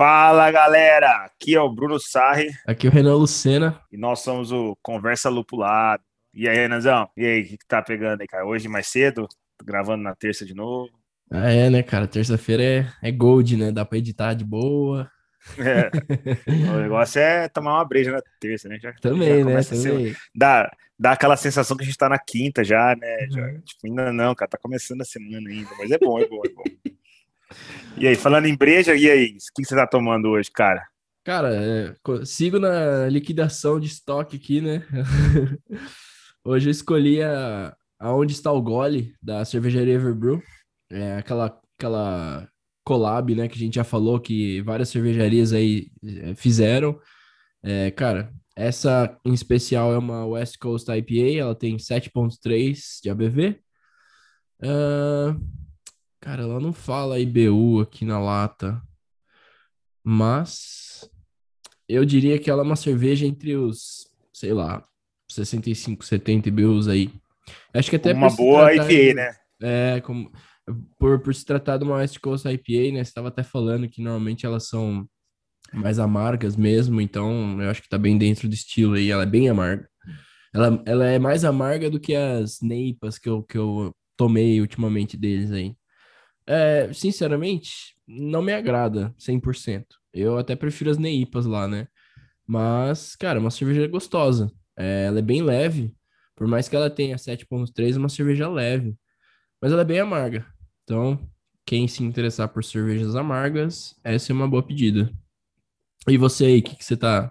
[0.00, 2.48] Fala galera, aqui é o Bruno Sarri.
[2.66, 3.82] Aqui é o Renan Lucena.
[3.92, 6.02] E nós somos o Conversa Lupulado.
[6.32, 7.06] E aí, Renanzão?
[7.14, 8.46] E aí, o que, que tá pegando aí, cara?
[8.46, 9.28] Hoje mais cedo?
[9.58, 10.88] Tô gravando na terça de novo.
[11.30, 12.06] Ah, é, né, cara?
[12.06, 13.70] Terça-feira é, é gold, né?
[13.70, 15.06] Dá pra editar de boa.
[15.58, 15.90] É.
[16.74, 18.78] o negócio é tomar uma breja na terça, né?
[18.80, 19.62] Já, Também, já né?
[19.62, 20.16] Também.
[20.34, 23.28] Dá, dá aquela sensação que a gente tá na quinta já, né?
[23.30, 23.60] Já, Uhum.
[23.60, 26.48] tipo, ainda não, cara, tá começando a semana ainda, mas é bom, é bom, é
[26.48, 26.62] bom.
[27.96, 29.26] E aí, falando em breja, e aí?
[29.26, 30.86] O que você tá tomando hoje, cara?
[31.24, 34.86] Cara, é, sigo na liquidação de estoque aqui, né?
[36.42, 40.42] Hoje eu escolhi a, aonde está o gole da cervejaria Everbrew.
[40.90, 42.48] É aquela, aquela
[42.82, 46.98] collab, né, que a gente já falou que várias cervejarias aí é, fizeram.
[47.62, 53.60] É, cara, essa em especial é uma West Coast IPA, ela tem 7.3 de ABV.
[54.62, 55.36] Ah,
[56.20, 58.80] cara, ela não fala IBU aqui na lata,
[60.04, 61.08] mas
[61.88, 64.84] eu diria que ela é uma cerveja entre os, sei lá,
[65.30, 67.12] 65, 70 IBUs aí.
[67.74, 69.34] Acho que até Uma boa IPA, de- né?
[69.62, 70.30] é, como,
[70.98, 73.04] por, por se tratar de uma West Coast IPA, né?
[73.04, 75.06] Você estava até falando que normalmente elas são
[75.72, 79.10] mais amargas mesmo, então eu acho que tá bem dentro do estilo aí.
[79.10, 79.88] Ela é bem amarga.
[80.52, 85.16] Ela, ela é mais amarga do que as neipas que eu, que eu tomei ultimamente
[85.16, 85.74] deles aí.
[86.46, 89.86] É, sinceramente, não me agrada 100%.
[90.12, 91.86] Eu até prefiro as neipas lá, né?
[92.46, 94.50] Mas, cara, uma cerveja gostosa.
[94.76, 95.94] É, ela é bem leve.
[96.34, 98.96] Por mais que ela tenha 7.3, é uma cerveja leve.
[99.60, 100.46] Mas ela é bem amarga.
[100.84, 101.28] Então,
[101.66, 105.12] quem se interessar por cervejas amargas, essa é uma boa pedida.
[106.08, 107.30] E você aí, o que, que você tá.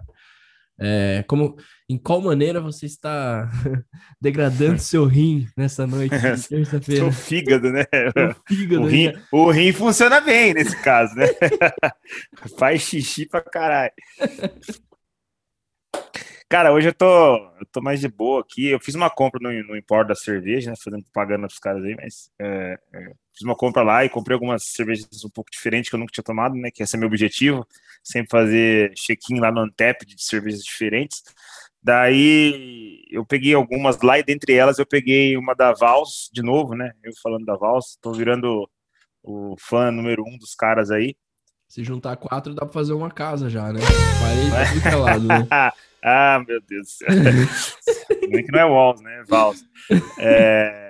[0.80, 1.58] é, como,
[1.90, 3.50] em qual maneira você está
[4.22, 7.02] degradando seu rim nessa noite de terça-feira?
[7.02, 7.84] Seu fígado, né?
[8.14, 11.26] Seu fígado O rim, o rim funciona bem nesse caso, né?
[12.58, 13.92] Faz xixi pra caralho.
[16.48, 18.70] Cara, hoje eu tô, eu tô mais de boa aqui.
[18.70, 20.76] Eu fiz uma compra no, no Empório da Cerveja, né?
[20.84, 23.00] Fazendo propaganda pros caras aí, mas é, é,
[23.34, 26.24] fiz uma compra lá e comprei algumas cervejas um pouco diferentes que eu nunca tinha
[26.24, 26.72] tomado, né?
[26.72, 27.68] Que esse é meu objetivo.
[28.04, 31.22] Sempre fazer check-in lá no Antep de cervejas diferentes.
[31.82, 36.76] Daí eu peguei algumas lá e dentre elas eu peguei uma da Vals de novo,
[36.76, 36.92] né?
[37.04, 38.70] Eu falando da Vals, tô virando
[39.24, 41.16] o fã número um dos caras aí.
[41.68, 43.80] Se juntar quatro, dá pra fazer uma casa já, né?
[44.20, 45.48] Parede tudo que é né?
[46.04, 47.08] ah, meu Deus do céu.
[48.28, 49.24] Nem que não é Walls, né?
[49.28, 49.64] Vals.
[50.20, 50.90] É,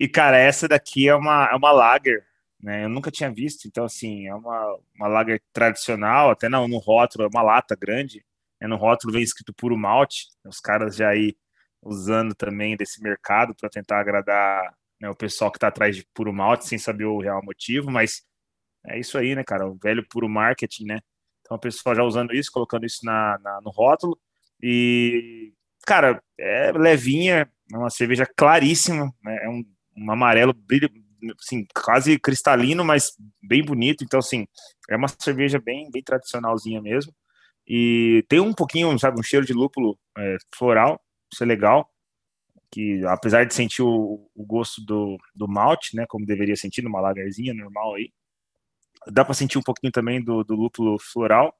[0.00, 2.24] E, cara, essa daqui é uma, é uma lager,
[2.58, 2.84] né?
[2.84, 7.24] Eu nunca tinha visto, então, assim, é uma, uma lager tradicional, até no, no rótulo,
[7.24, 8.24] é uma lata grande?
[8.68, 11.36] No rótulo vem escrito puro malte, os caras já aí
[11.82, 16.32] usando também desse mercado para tentar agradar né, o pessoal que está atrás de puro
[16.32, 18.22] malte, sem saber o real motivo, mas
[18.86, 19.66] é isso aí, né, cara?
[19.68, 21.00] O velho puro marketing, né?
[21.42, 24.18] Então, o pessoal já usando isso, colocando isso na, na- no rótulo.
[24.62, 25.52] E,
[25.86, 29.38] cara, é levinha, é uma cerveja claríssima, né?
[29.44, 29.64] É um,
[29.96, 30.88] um amarelo brilho,
[31.40, 33.12] assim, quase cristalino, mas
[33.42, 34.04] bem bonito.
[34.04, 34.46] Então, assim,
[34.88, 37.12] é uma cerveja bem, bem tradicionalzinha mesmo.
[37.72, 41.00] E tem um pouquinho, sabe, um cheiro de lúpulo é, floral,
[41.32, 41.88] isso é legal.
[42.68, 47.00] Que apesar de sentir o, o gosto do, do malte, né, como deveria sentir numa
[47.00, 48.12] lagerzinha normal aí,
[49.06, 51.56] dá para sentir um pouquinho também do, do lúpulo floral.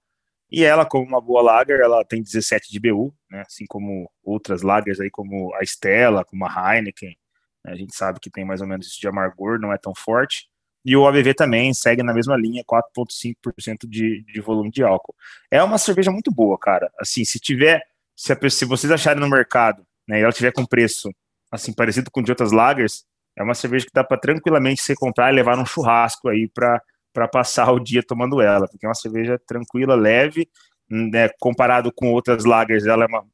[0.50, 3.42] E ela, como uma boa lager, ela tem 17 de BU, né?
[3.46, 7.16] Assim como outras lagers aí, como a Stella, como a Heineken.
[7.64, 9.94] né, A gente sabe que tem mais ou menos isso de amargor, não é tão
[9.94, 10.49] forte.
[10.84, 15.14] E o ABV também segue na mesma linha, 4,5% de, de volume de álcool.
[15.50, 16.90] É uma cerveja muito boa, cara.
[16.98, 17.82] Assim, se tiver,
[18.16, 21.10] se, a se vocês acharem no mercado, né, e ela tiver com preço
[21.50, 23.04] assim parecido com de outras lagers,
[23.36, 27.28] é uma cerveja que dá para tranquilamente você comprar e levar num churrasco aí para
[27.28, 30.48] passar o dia tomando ela, porque é uma cerveja tranquila, leve,
[30.88, 33.24] né, comparado com outras lagers, ela é uma,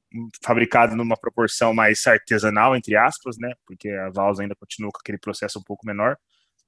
[0.42, 5.18] fabricada numa proporção mais artesanal, entre aspas, né, porque a Vals ainda continua com aquele
[5.18, 6.16] processo um pouco menor,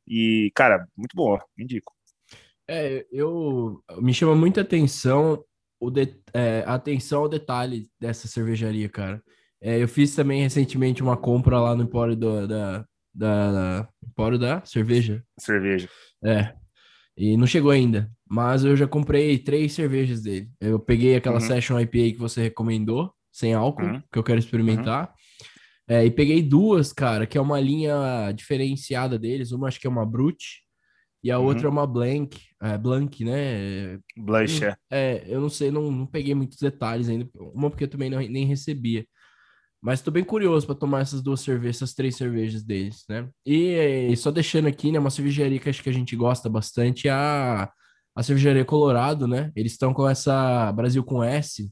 [0.08, 1.92] e, cara, muito boa, indico.
[2.68, 5.42] É, eu me chama muita atenção
[5.80, 9.22] o de, é, atenção ao detalhe dessa cervejaria, cara.
[9.60, 12.84] É, eu fiz também recentemente uma compra lá no Empório do, da,
[13.14, 15.24] da, da Empório da cerveja.
[15.38, 15.88] Cerveja.
[16.24, 16.54] É.
[17.16, 20.48] E não chegou ainda, mas eu já comprei três cervejas dele.
[20.60, 21.40] Eu peguei aquela Uhum.
[21.40, 24.02] Session IPA que você recomendou, sem álcool, Uhum.
[24.12, 25.12] que eu quero experimentar.
[25.88, 29.52] É, e peguei duas, cara, que é uma linha diferenciada deles.
[29.52, 30.62] Uma acho que é uma Brute
[31.24, 31.46] e a Uhum.
[31.46, 33.98] outra é uma Blank, é, Blank, né?
[34.16, 34.76] Blush, é.
[34.90, 37.28] É, eu não sei, não, não peguei muitos detalhes ainda.
[37.34, 39.06] Uma porque eu também não- nem recebia.
[39.80, 43.28] Mas tô bem curioso para tomar essas duas cervejas, essas três cervejas deles, né?
[43.46, 47.06] E, eh, só deixando aqui, né, uma cervejaria que acho que a gente gosta bastante
[47.08, 47.70] é a,
[48.16, 49.52] a cervejaria Colorado, né?
[49.54, 51.70] Eles estão com essa Brasil com S.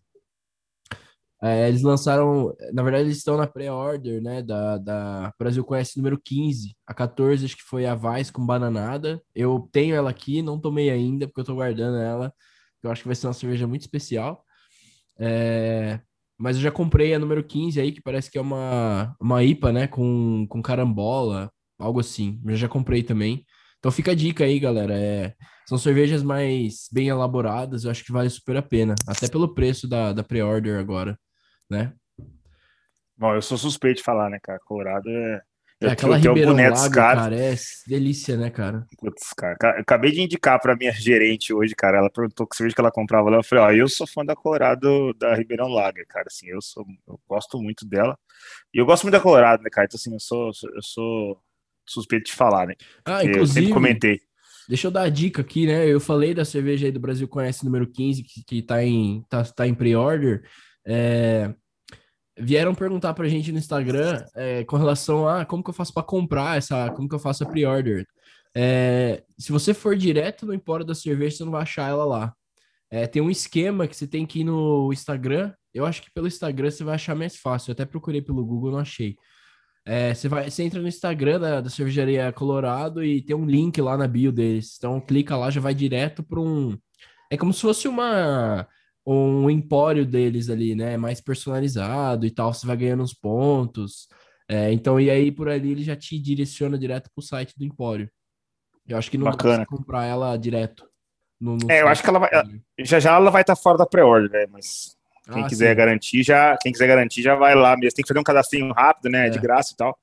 [1.47, 4.43] É, eles lançaram, na verdade, eles estão na pré-order, né?
[4.43, 6.77] Da, da Brasil S número 15.
[6.87, 9.23] A 14, acho que foi a Vice com bananada.
[9.35, 12.33] Eu tenho ela aqui, não tomei ainda, porque eu tô guardando ela.
[12.83, 14.45] Eu acho que vai ser uma cerveja muito especial.
[15.19, 16.01] É,
[16.39, 19.73] mas eu já comprei a número 15 aí, que parece que é uma, uma IPA,
[19.73, 19.87] né?
[19.87, 22.41] Com, com carambola, algo assim.
[22.45, 23.45] Eu já comprei também.
[23.79, 24.95] Então fica a dica aí, galera.
[24.99, 25.35] É,
[25.69, 28.95] são cervejas mais bem elaboradas, eu acho que vale super a pena.
[29.07, 31.19] Até pelo preço da, da pre-order agora,
[31.71, 31.93] né?
[33.17, 34.59] Bom, eu sou suspeito de falar, né, cara?
[34.65, 35.43] Colorado é.
[35.81, 37.35] é aquela Ribeirão Lago, cara.
[37.35, 37.55] é
[37.87, 38.87] delícia, né, cara?
[38.99, 41.99] Putz, cara, acabei de indicar para minha gerente hoje, cara.
[41.99, 43.39] Ela perguntou que cerveja que ela comprava lá.
[43.39, 46.27] Eu falei, ó, eu sou fã da Colorado da Ribeirão Lager, cara.
[46.27, 48.19] Assim, eu sou, eu gosto muito dela.
[48.73, 49.87] E eu gosto muito da Colorado, né, cara?
[49.87, 51.41] Então, assim, eu sou, eu sou
[51.87, 52.75] suspeito de falar, né?
[53.05, 53.41] Ah, inclusive.
[53.41, 54.21] Eu sempre comentei.
[54.69, 55.87] Deixa eu dar a dica aqui, né?
[55.87, 59.45] Eu falei da cerveja aí do Brasil Conhece número 15, que, que tá em, tá,
[59.45, 60.43] tá em pre-order.
[60.87, 61.53] É,
[62.39, 66.03] vieram perguntar pra gente no Instagram é, com relação a como que eu faço para
[66.03, 68.07] comprar essa, como que eu faço a pre-order.
[68.55, 72.35] É, se você for direto no Empório da Cerveja, você não vai achar ela lá.
[72.91, 75.53] É, tem um esquema que você tem que ir no Instagram.
[75.75, 77.71] Eu acho que pelo Instagram você vai achar mais fácil.
[77.71, 79.17] Eu até procurei pelo Google, não achei.
[79.85, 83.81] É, você, vai, você entra no Instagram da, da cervejaria Colorado e tem um link
[83.81, 84.77] lá na bio deles.
[84.79, 86.77] Então clica lá, já vai direto para um.
[87.31, 88.67] É como se fosse uma
[89.07, 90.97] um empório deles ali, né?
[90.97, 92.53] Mais personalizado e tal.
[92.53, 94.09] Você vai ganhando uns pontos.
[94.49, 97.65] É, então, e aí por ali ele já te direciona direto para o site do
[97.65, 98.11] empório.
[98.87, 99.59] Eu acho que não Bacana.
[99.59, 100.89] dá pra comprar ela direto.
[101.41, 102.31] No, no é, eu acho que ela vai.
[102.81, 104.47] Já já ela vai estar tá fora da pré-order, né?
[104.51, 104.97] Mas
[105.33, 105.77] quem ah, quiser sim.
[105.77, 107.97] garantir, já, quem quiser garantir, já vai lá mesmo.
[107.97, 109.27] Tem que fazer um cadastrinho rápido, né?
[109.27, 109.31] É.
[109.31, 109.99] De graça e tal.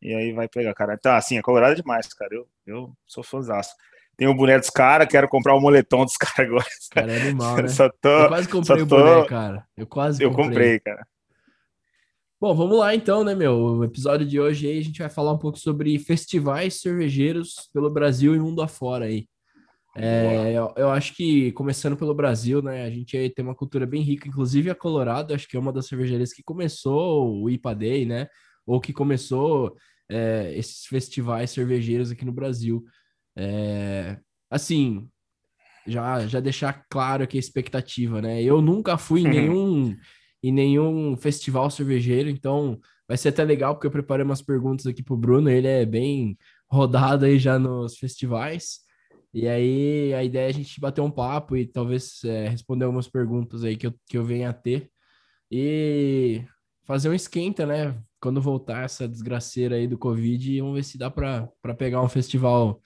[0.00, 0.94] E aí vai pegar, cara.
[0.94, 2.32] Então, assim, é colorado demais, cara.
[2.32, 3.74] Eu, eu sou fãzaço.
[4.18, 6.66] Tem o boné dos caras, quero comprar o moletom dos caras agora.
[6.90, 7.68] Cara, é animal, né?
[7.68, 8.96] Só tô, eu quase comprei o tô...
[8.96, 9.64] boné, cara.
[9.76, 10.44] Eu quase comprei.
[10.44, 11.06] Eu comprei, cara.
[12.40, 13.54] Bom, vamos lá então, né, meu?
[13.56, 17.90] O episódio de hoje aí a gente vai falar um pouco sobre festivais cervejeiros pelo
[17.90, 19.28] Brasil e mundo afora aí.
[19.96, 24.02] É, eu, eu, acho que, começando pelo Brasil, né, a gente tem uma cultura bem
[24.02, 28.06] rica, inclusive a Colorado, acho que é uma das cervejarias que começou o IPA Day,
[28.06, 28.28] né,
[28.64, 29.76] ou que começou
[30.08, 32.84] é, esses festivais cervejeiros aqui no Brasil.
[33.38, 34.18] É,
[34.50, 35.08] assim,
[35.86, 39.96] já, já deixar claro aqui a expectativa, né, eu nunca fui em nenhum,
[40.42, 45.02] em nenhum festival cervejeiro, então vai ser até legal, porque eu preparei umas perguntas aqui
[45.02, 46.36] pro Bruno, ele é bem
[46.68, 48.80] rodado aí já nos festivais,
[49.32, 53.08] e aí a ideia é a gente bater um papo e talvez é, responder algumas
[53.08, 54.90] perguntas aí que eu, que eu venha a ter.
[55.50, 56.42] E
[56.84, 57.96] fazer um esquenta, né?
[58.20, 62.80] Quando voltar essa desgraceira aí do Covid, vamos ver se dá para pegar um festival,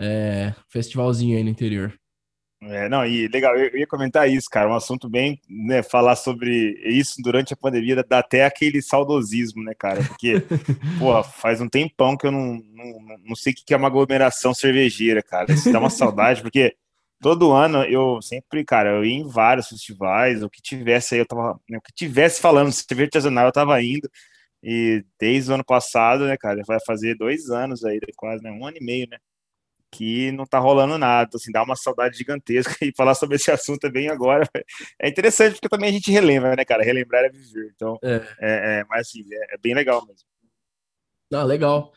[0.00, 1.98] é, festivalzinho aí no interior.
[2.62, 6.80] É, não, e legal, eu ia comentar isso, cara, um assunto bem, né, falar sobre
[6.86, 10.36] isso durante a pandemia dá até aquele saudosismo, né, cara, porque,
[10.98, 14.54] pô, faz um tempão que eu não, não, não sei o que é uma aglomeração
[14.54, 16.74] cervejeira, cara, isso dá uma saudade, porque
[17.20, 21.26] todo ano eu sempre, cara, eu ia em vários festivais, o que tivesse aí, eu
[21.26, 24.08] tava, né, o que tivesse falando cerveja artesanal, eu tava indo,
[24.62, 28.66] e desde o ano passado, né, cara, vai fazer dois anos aí, quase, né, um
[28.66, 29.18] ano e meio, né,
[29.94, 33.90] que não tá rolando nada, assim, dá uma saudade gigantesca e falar sobre esse assunto
[33.90, 34.48] bem agora
[35.00, 36.82] é interessante porque também a gente relembra, né, cara?
[36.82, 40.26] Relembrar é viver, então, é, é, é mas assim, é, é, bem legal mesmo.
[41.32, 41.92] Ah, legal.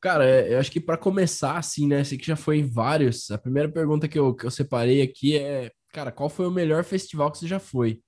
[0.00, 3.30] Cara, é, eu acho que para começar, assim, né, sei que já foi em vários,
[3.30, 6.84] a primeira pergunta que eu, que eu separei aqui é, cara, qual foi o melhor
[6.84, 8.00] festival que você já foi?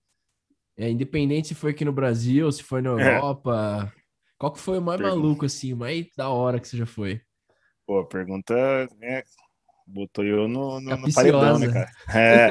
[0.77, 3.17] É, independente se foi aqui no Brasil, se foi na é.
[3.17, 3.93] Europa,
[4.39, 5.21] qual que foi o mais Pergunta.
[5.21, 7.21] maluco, assim, o mais da hora que você já foi?
[7.87, 8.55] Pô, pergunta
[8.99, 9.23] né,
[9.87, 11.91] botou eu no, no, no paredão, né, cara?
[12.15, 12.51] É,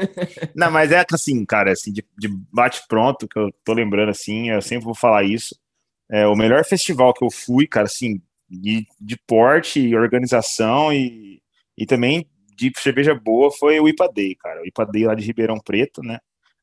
[0.55, 4.61] não, mas é assim, cara, assim, de, de bate-pronto, que eu tô lembrando, assim, eu
[4.61, 5.55] sempre vou falar isso.
[6.11, 11.41] É, o melhor festival que eu fui, cara, assim, de, de porte e organização e,
[11.77, 14.61] e também de cerveja boa foi o IPA Day, cara.
[14.61, 16.19] O IPA Day lá de Ribeirão Preto, né?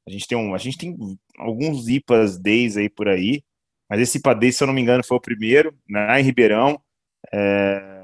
[0.07, 0.97] A gente tem, um, a gente tem
[1.39, 3.43] alguns IPAs Days aí por aí,
[3.89, 6.81] mas esse IPA Day, se eu não me engano, foi o primeiro, né, em Ribeirão.
[7.33, 8.00] É,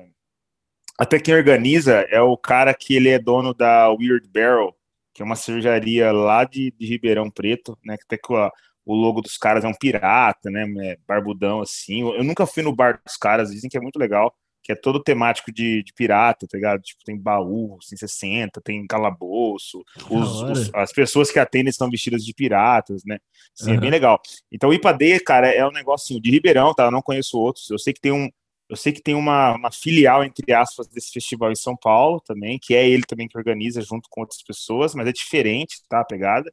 [0.99, 4.75] até quem organiza é o cara que ele é dono da Weird Barrel,
[5.13, 7.97] que é uma cervejaria lá de, de Ribeirão Preto, né?
[7.97, 8.51] Que até que o,
[8.85, 10.65] o logo dos caras é um pirata, né?
[10.85, 12.01] É barbudão assim.
[12.01, 15.03] Eu, nunca fui no bar dos caras, dizem que é muito legal, que é todo
[15.03, 16.81] temático de, de pirata, tá ligado?
[16.81, 22.25] Tipo, tem baú, tem 60, tem calabouço, os, os, as pessoas que atendem estão vestidas
[22.25, 23.19] de piratas, né?
[23.59, 23.77] Assim, uhum.
[23.77, 24.21] É bem legal.
[24.51, 26.85] Então, o IPAD, cara, é um negocinho de Ribeirão, tá?
[26.85, 27.71] Eu não conheço outros.
[27.71, 28.31] Eu sei que tem um,
[28.69, 32.59] Eu sei que tem uma, uma filial, entre aspas, desse festival em São Paulo também,
[32.61, 36.01] que é ele também que organiza junto com outras pessoas, mas é diferente, tá?
[36.01, 36.53] A pegada.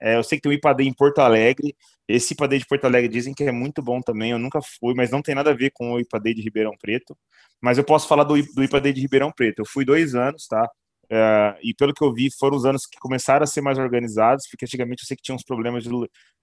[0.00, 1.74] É, eu sei que tem o IPAD em Porto Alegre.
[2.06, 4.32] Esse IPAD de Porto Alegre dizem que é muito bom também.
[4.32, 7.16] Eu nunca fui, mas não tem nada a ver com o IPAD de Ribeirão Preto.
[7.60, 9.60] Mas eu posso falar do, do IPAD de Ribeirão Preto.
[9.60, 10.68] Eu fui dois anos, tá?
[11.10, 14.46] É, e pelo que eu vi, foram os anos que começaram a ser mais organizados,
[14.48, 15.90] porque antigamente eu sei que tinha uns problemas de,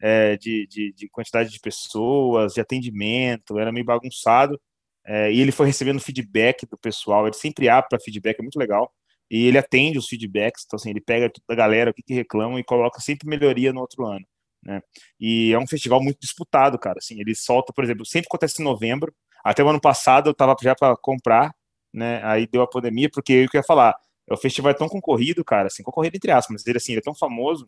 [0.01, 4.59] é, de, de, de quantidade de pessoas, de atendimento, era meio bagunçado.
[5.05, 8.59] É, e ele foi recebendo feedback do pessoal, ele sempre abre para feedback, é muito
[8.59, 8.91] legal.
[9.29, 12.13] E ele atende os feedbacks, então assim, ele pega toda a galera, o que, que
[12.13, 14.25] reclamam e coloca sempre melhoria no outro ano.
[14.63, 14.81] Né?
[15.19, 16.99] E é um festival muito disputado, cara.
[16.99, 19.13] Assim, ele solta, por exemplo, sempre acontece em novembro.
[19.43, 21.55] Até o ano passado eu tava já para comprar,
[21.93, 22.21] né?
[22.23, 23.95] Aí deu a pandemia, porque eu ia falar,
[24.29, 27.03] o festival é tão concorrido, cara, assim, concorrido entre aspas, mas ele assim, ele é
[27.03, 27.67] tão famoso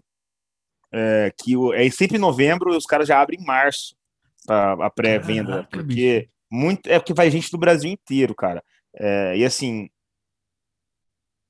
[0.94, 3.96] é, que o, é sempre em novembro os caras já abrem em março
[4.48, 8.64] a, a pré-venda, porque muito é porque vai gente do Brasil inteiro, cara.
[8.96, 9.90] É, e assim,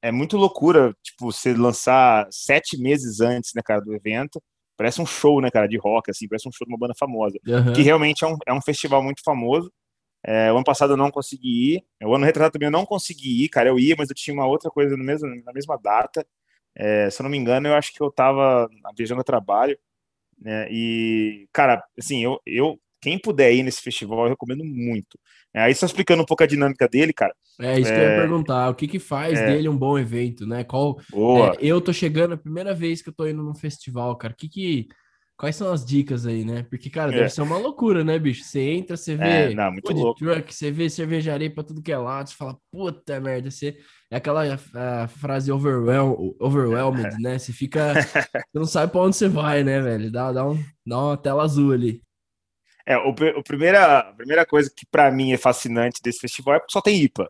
[0.02, 4.42] é muito loucura, tipo, você lançar sete meses antes, né, cara, do evento.
[4.78, 7.38] Parece um show, né, cara, de rock, assim, parece um show de uma banda famosa.
[7.46, 7.74] Uhum.
[7.74, 9.70] Que realmente é um, é um festival muito famoso.
[10.26, 11.86] É, o ano passado eu não consegui ir.
[12.02, 13.70] O ano retrasado também eu não consegui ir, cara.
[13.70, 16.26] Eu ia, mas eu tinha uma outra coisa no mesmo, na mesma data.
[16.76, 19.78] É, se eu não me engano, eu acho que eu tava viajando a trabalho.
[20.40, 25.20] Né, e, cara, assim, eu, eu quem puder ir nesse festival, eu recomendo muito.
[25.54, 27.34] É, aí só explicando um pouco a dinâmica dele, cara.
[27.60, 27.96] É isso é...
[27.96, 28.70] que eu ia é, perguntar.
[28.70, 29.46] O que que faz é...
[29.46, 30.64] dele um bom evento, né?
[30.64, 30.98] Qual?
[31.00, 34.34] É, eu tô chegando a primeira vez que eu tô indo num festival, cara.
[34.34, 34.88] Que que
[35.36, 36.64] Quais são as dicas aí, né?
[36.70, 37.30] Porque, cara, deve é.
[37.30, 38.44] ser uma loucura, né, bicho?
[38.44, 40.20] Você entra, você vê não, muito louco.
[40.20, 43.76] truck, você vê cervejaria pra tudo que é lado, você fala, puta merda, você...
[44.12, 47.40] É aquela a, frase overwhelm, overwhelmed, né?
[47.40, 47.94] Você fica...
[48.54, 50.12] você não sabe pra onde você vai, né, velho?
[50.12, 52.02] Dá, dá, um, dá uma tela azul ali.
[52.86, 56.60] É, o, o primeira, a primeira coisa que para mim é fascinante desse festival é
[56.60, 57.30] porque só tem IPA.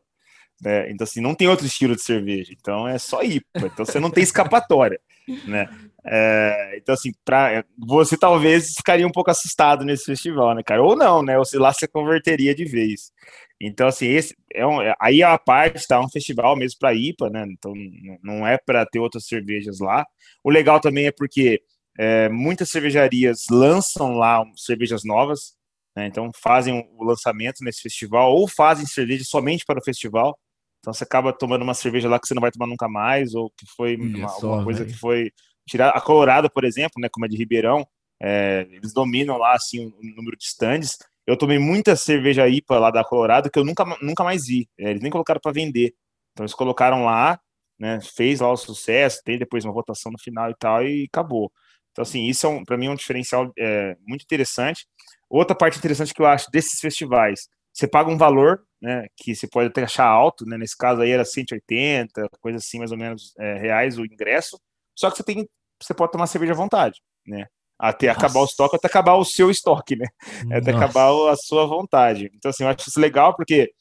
[0.62, 0.90] Né?
[0.92, 2.54] Então, assim, não tem outro estilo de cerveja.
[2.58, 3.48] Então, é só IPA.
[3.58, 5.00] Então, você não tem escapatória,
[5.46, 5.70] né?
[6.06, 10.84] É, então, assim, pra, você talvez ficaria um pouco assustado nesse festival, né, cara?
[10.84, 11.38] Ou não, né?
[11.38, 13.12] Ou se lá você converteria de vez.
[13.60, 16.00] Então, assim, esse é um, aí é a parte, tá?
[16.00, 17.46] Um festival mesmo para IPA, né?
[17.50, 17.74] Então,
[18.22, 20.06] não é para ter outras cervejas lá.
[20.44, 21.62] O legal também é porque
[21.98, 25.54] é, muitas cervejarias lançam lá cervejas novas,
[25.96, 30.38] né, então fazem o lançamento nesse festival ou fazem cerveja somente para o festival.
[30.80, 33.50] Então você acaba tomando uma cerveja lá que você não vai tomar nunca mais, ou
[33.52, 34.94] que foi uma, só, coisa véio.
[34.94, 35.32] que foi
[35.68, 37.88] tirar a Colorado, por exemplo, né, como é de Ribeirão,
[38.22, 40.98] é, eles dominam lá assim o, número de stands.
[41.26, 44.68] Eu tomei muita cerveja IPA lá da Colorado que eu nunca, nunca mais vi.
[44.78, 45.94] É, eles nem colocaram para vender.
[46.32, 47.40] Então eles colocaram lá,
[47.80, 51.52] né, fez lá o sucesso, tem depois uma votação no final e tal, e acabou.
[51.94, 54.86] Então, assim, isso é um, para mim é um diferencial é, muito interessante.
[55.30, 59.48] Outra parte interessante que eu acho desses festivais, você paga um valor, né, que você
[59.48, 63.34] pode até achar alto, né, nesse caso aí era 180, coisa assim, mais ou menos,
[63.40, 64.60] é, reais o ingresso,
[64.96, 65.48] só que você tem,
[65.82, 67.48] você pode tomar cerveja à vontade, né,
[67.80, 68.20] até Nossa.
[68.20, 70.08] acabar o estoque, até acabar o seu estoque, né,
[70.52, 70.86] até Nossa.
[70.86, 72.30] acabar a sua vontade.
[72.36, 73.72] Então, assim, eu acho isso legal porque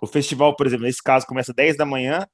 [0.00, 2.24] o festival, por exemplo, nesse caso, começa 10 da manhã,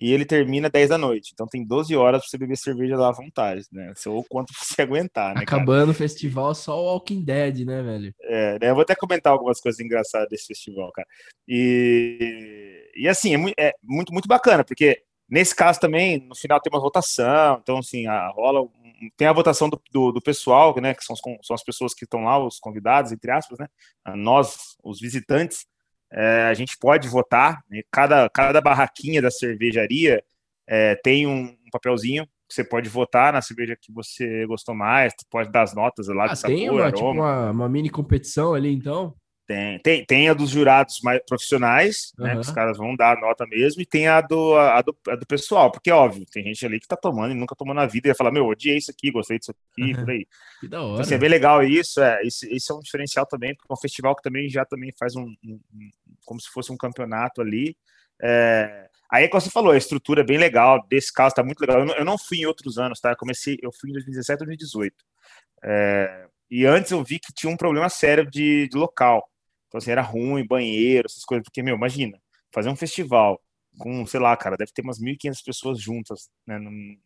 [0.00, 1.30] e ele termina 10 da noite.
[1.34, 3.92] Então tem 12 horas para você beber cerveja lá à vontade, né?
[4.06, 5.42] Ou quanto você aguentar, né?
[5.42, 5.90] Acabando cara?
[5.90, 8.14] o festival, só o Walking Dead, né, velho?
[8.22, 8.70] É, né?
[8.70, 11.06] eu vou até comentar algumas coisas engraçadas desse festival, cara.
[11.46, 16.60] E, e assim, é, muito, é muito, muito bacana, porque nesse caso também, no final
[16.60, 18.66] tem uma votação, então assim, a, rola.
[19.16, 20.94] Tem a votação do, do, do pessoal, né?
[20.94, 23.66] Que são, os, são as pessoas que estão lá, os convidados, entre aspas, né?
[24.14, 25.66] Nós, os visitantes
[26.12, 27.62] é, a gente pode votar.
[27.70, 27.82] Né?
[27.90, 30.22] Cada, cada barraquinha da cervejaria
[30.68, 35.12] é, tem um, um, papelzinho que você pode votar na cerveja que você gostou mais,
[35.30, 38.54] pode dar as notas lá ah, de sabor, tem uma, tipo uma, uma, mini competição
[38.54, 39.14] ali, então?
[39.50, 42.24] Tem, tem, tem a dos jurados mais profissionais, uhum.
[42.24, 42.34] né?
[42.34, 45.16] Que os caras vão dar a nota mesmo, e tem a do, a, do, a
[45.16, 48.06] do pessoal, porque óbvio, tem gente ali que tá tomando e nunca tomou na vida
[48.06, 50.24] e vai falar, meu, odiei isso aqui, gostei disso aqui, por aí.
[50.60, 50.92] Que da hora.
[50.92, 53.74] Então, assim, é bem legal isso, é, isso, isso é um diferencial também, porque é
[53.74, 55.90] um festival que também já também faz um, um, um
[56.24, 57.76] como se fosse um campeonato ali.
[58.22, 61.80] É, aí, como você falou, a estrutura é bem legal, desse caso tá muito legal.
[61.80, 63.10] Eu não, eu não fui em outros anos, tá?
[63.10, 64.94] Eu comecei, eu fui em 2017, 2018.
[65.64, 69.29] É, e antes eu vi que tinha um problema sério de, de local.
[69.70, 72.20] Então, assim, era ruim, banheiro, essas coisas, porque, meu, imagina,
[72.52, 73.40] fazer um festival
[73.78, 76.58] com, sei lá, cara, deve ter umas 1.500 pessoas juntas, né,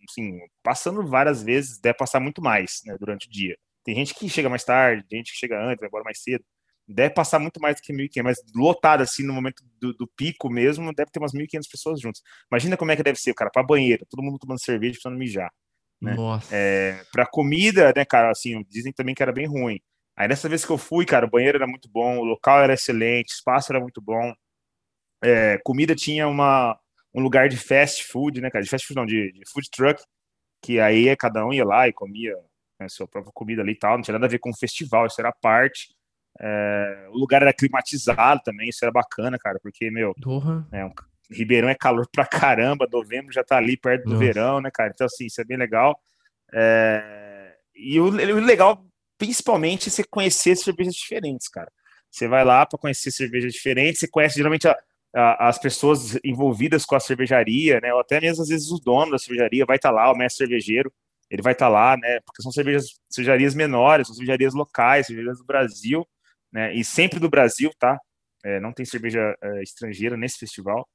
[0.09, 3.55] assim, passando várias vezes, deve passar muito mais, né, durante o dia.
[3.85, 6.43] Tem gente que chega mais tarde, tem gente que chega antes, vai embora mais cedo,
[6.89, 10.49] deve passar muito mais do que 1.500, mas lotado, assim, no momento do, do, pico
[10.49, 12.23] mesmo, deve ter umas 1.500 pessoas juntas.
[12.51, 15.51] Imagina como é que deve ser, cara, para banheiro, todo mundo tomando cerveja, precisando mijar.
[16.01, 16.15] Né?
[16.15, 16.49] Nossa.
[16.51, 19.79] É, para comida, né, cara, assim, dizem também que era bem ruim.
[20.17, 22.75] Aí dessa vez que eu fui, cara, o banheiro era muito bom, o local era
[22.75, 24.33] excelente, o espaço era muito bom.
[25.23, 26.79] É, comida tinha uma,
[27.13, 28.63] um lugar de fast food, né, cara?
[28.63, 30.03] De fast food não, de, de food truck,
[30.63, 32.37] que aí cada um ia lá e comia
[32.79, 35.07] né, sua própria comida ali e tal, não tinha nada a ver com o festival,
[35.07, 35.95] isso era parte.
[36.41, 40.13] É, o lugar era climatizado também, isso era bacana, cara, porque, meu,
[40.73, 40.93] é, um,
[41.31, 44.25] Ribeirão é calor pra caramba, novembro já tá ali perto do Nossa.
[44.25, 44.91] verão, né, cara?
[44.95, 45.99] Então, assim, isso é bem legal.
[46.53, 48.85] É, e o, o legal,
[49.19, 51.71] principalmente, você conhecer cervejas diferentes, cara.
[52.11, 54.77] Você vai lá para conhecer cervejas diferentes, você conhece geralmente a-
[55.15, 57.93] a- as pessoas envolvidas com a cervejaria, né?
[57.95, 60.93] Ou até mesmo às vezes o dono da cervejaria vai estar lá, o mestre cervejeiro,
[61.31, 62.21] ele vai estar lá, né?
[62.25, 66.07] Porque são cervejas, cervejarias menores, são cervejarias locais, cervejarias do Brasil,
[66.53, 66.75] né?
[66.75, 67.99] E sempre do Brasil, tá?
[68.45, 70.87] É, não tem cerveja é, estrangeira nesse festival.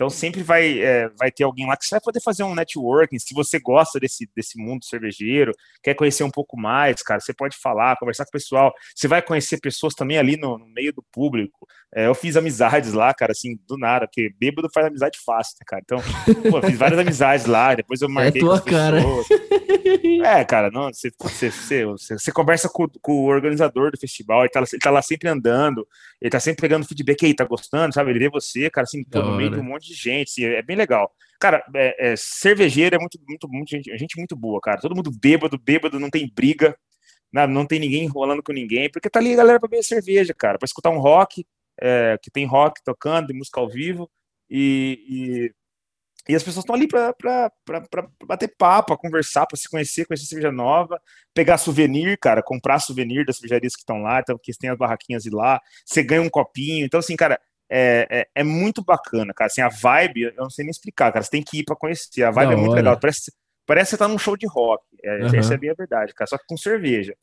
[0.00, 3.18] Então sempre vai, é, vai ter alguém lá que você vai poder fazer um networking.
[3.18, 5.52] Se você gosta desse, desse mundo cervejeiro,
[5.82, 8.72] quer conhecer um pouco mais, cara, você pode falar, conversar com o pessoal.
[8.96, 11.68] Você vai conhecer pessoas também ali no, no meio do público.
[11.94, 15.64] É, eu fiz amizades lá, cara, assim, do nada, porque bêbado faz amizade fácil, né,
[15.66, 15.82] cara?
[15.84, 15.98] Então,
[16.50, 19.02] pô, fiz várias amizades lá, depois eu marquei É tua cara.
[20.24, 21.84] É, cara, não, você, você, você,
[22.16, 25.28] você- conversa com, com o organizador do festival, ele tá, lá- ele tá lá sempre
[25.28, 25.86] andando,
[26.20, 28.10] ele tá sempre pegando feedback, aí, tá gostando, sabe?
[28.10, 30.62] Ele vê você, cara, assim, pô, no meio de um monte de gente, assim, é
[30.62, 31.12] bem legal.
[31.40, 34.80] Cara, é, é, cervejeiro é muito, muito, muito gente, gente muito boa, cara.
[34.80, 36.76] Todo mundo bêbado, bêbado, não tem briga,
[37.32, 40.34] não, não tem ninguém enrolando com ninguém, porque tá ali a galera pra beber cerveja,
[40.34, 41.46] cara, pra escutar um rock,
[41.80, 44.10] é, que tem rock tocando, e música ao vivo,
[44.50, 45.50] e,
[46.28, 49.56] e, e as pessoas estão ali pra, pra, pra, pra bater papo, pra conversar, pra
[49.56, 51.00] se conhecer, conhecer cerveja nova,
[51.32, 55.22] pegar souvenir, cara, comprar souvenir das cervejarias que estão lá, então, que tem as barraquinhas
[55.22, 57.40] de lá, você ganha um copinho, então, assim, cara,
[57.70, 61.22] é, é, é muito bacana, cara, assim, a vibe, eu não sei nem explicar, cara,
[61.24, 62.80] você tem que ir pra conhecer, a vibe Da é muito hora.
[62.82, 63.32] legal, parece,
[63.66, 65.36] parece que você tá num show de rock, é, Aham.
[65.38, 67.14] essa é bem a verdade, cara, só que com cerveja.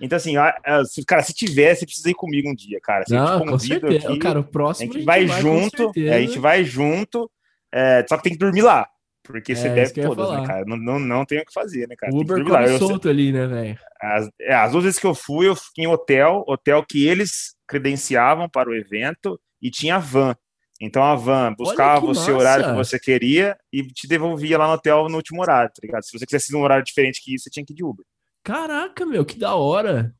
[0.00, 3.04] Então, assim, a- a- se- cara, se tiver, você precisa ir comigo um dia, cara.
[3.04, 4.08] Assim, eu Não, com certeza.
[4.08, 7.30] aqui, Cara, o a próximo gente vai junto, é, a gente vai junto,
[7.72, 8.88] é, só que tem que dormir lá,
[9.22, 10.64] porque você É, eu ia todas, né, cara?
[10.66, 12.12] Não, não, não tem o que fazer, né, cara?
[12.12, 12.62] O Uber dormir lá.
[12.62, 13.78] come Eu- solto ali, né, velho?
[14.00, 17.54] as, é, as duas vezes que eu fui, eu fiquei em hotel, hotel que eles
[17.68, 20.34] credenciavam para o evento e tinha van.
[20.80, 24.72] Então a van buscava o seu horário que você queria e te devolvia lá no
[24.72, 26.02] hotel no último horário, tá ligado?
[26.02, 28.04] Se você quisesse num horário diferente que isso, você tinha que ir de Uber.
[28.42, 30.12] Caraca, meu, que da hora.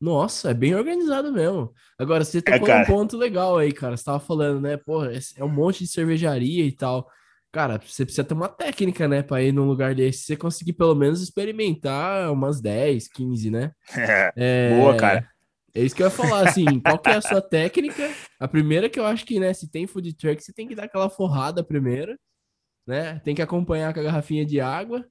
[0.00, 1.72] Nossa, é bem organizado mesmo.
[1.98, 2.86] Agora, você tocou num cara.
[2.86, 3.96] ponto legal aí, cara.
[3.96, 4.76] Você tava falando, né?
[4.76, 7.08] Porra, esse é um monte de cervejaria e tal.
[7.50, 10.24] Cara, você precisa ter uma técnica, né, pra ir num lugar desse.
[10.24, 13.72] Você conseguir pelo menos experimentar umas 10, 15, né?
[14.36, 15.28] É, Boa, cara.
[15.78, 18.10] É isso que eu ia falar, assim, qual que é a sua técnica?
[18.40, 20.84] A primeira que eu acho que, né, se tem food truck, você tem que dar
[20.84, 22.18] aquela forrada primeiro,
[22.84, 23.20] né?
[23.20, 25.06] Tem que acompanhar com a garrafinha de água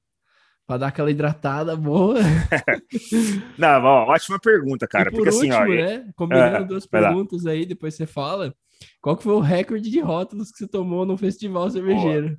[0.67, 2.15] pra dar aquela hidratada boa.
[3.58, 5.08] Não, ó, ótima pergunta, cara.
[5.08, 7.08] e por porque assim, ó, último, né, combinando Ah, duas vai lá.
[7.08, 8.53] perguntas aí, depois você fala,
[8.99, 12.36] qual que foi o recorde de rótulos que você tomou no festival cervejeiro?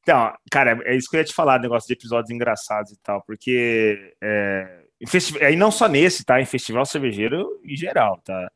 [0.00, 3.22] Então, cara, é isso que eu ia te falar, negócio de episódios engraçados e tal,
[3.26, 4.81] porque é,
[5.40, 6.40] aí não só nesse, tá?
[6.40, 8.50] Em festival cervejeiro em geral, tá?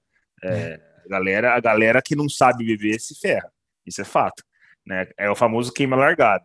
[0.44, 3.50] É, a galera, a galera que não sabe beber se ferra,
[3.84, 4.42] isso é fato,
[4.84, 5.08] né?
[5.16, 6.44] É o famoso queima largada.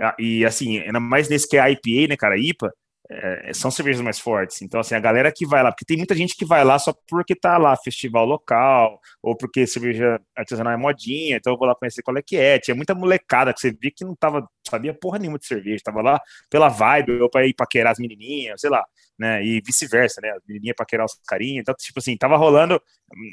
[0.00, 2.72] Ah, E assim, ainda mais nesse que é IPA, né, cara, IPA,
[3.10, 4.60] é, são cervejas mais fortes.
[4.60, 6.92] Então, assim, a galera que vai lá, porque tem muita gente que vai lá só
[7.08, 11.74] porque tá lá, festival local, ou porque cerveja artesanal é modinha, então eu vou lá
[11.74, 12.58] conhecer qual é que é.
[12.58, 16.02] Tinha muita molecada que você via que não tava, sabia porra nenhuma de cerveja, tava
[16.02, 18.84] lá pela vibe, ou pra ir paquerar as menininhas, sei lá,
[19.18, 22.80] né, e vice-versa, né, as menininhas paquerar os carinhas, então, tipo assim, tava rolando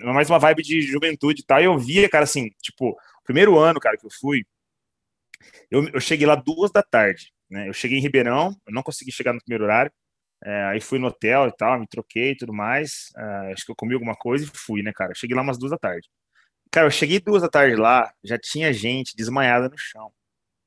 [0.04, 3.80] mais uma vibe de juventude e tal, e eu via, cara, assim, tipo, primeiro ano,
[3.80, 4.44] cara, que eu fui,
[5.70, 9.12] eu, eu cheguei lá duas da tarde, né, eu cheguei em Ribeirão, eu não consegui
[9.12, 9.92] chegar no primeiro horário,
[10.44, 13.12] é, aí fui no hotel e tal, me troquei e tudo mais.
[13.18, 15.14] é, acho que eu comi alguma coisa e fui, né, cara?
[15.16, 16.08] Cheguei lá umas duas da tarde.
[16.72, 20.12] Cara, eu cheguei duas da tarde lá, já tinha gente desmaiada no chão.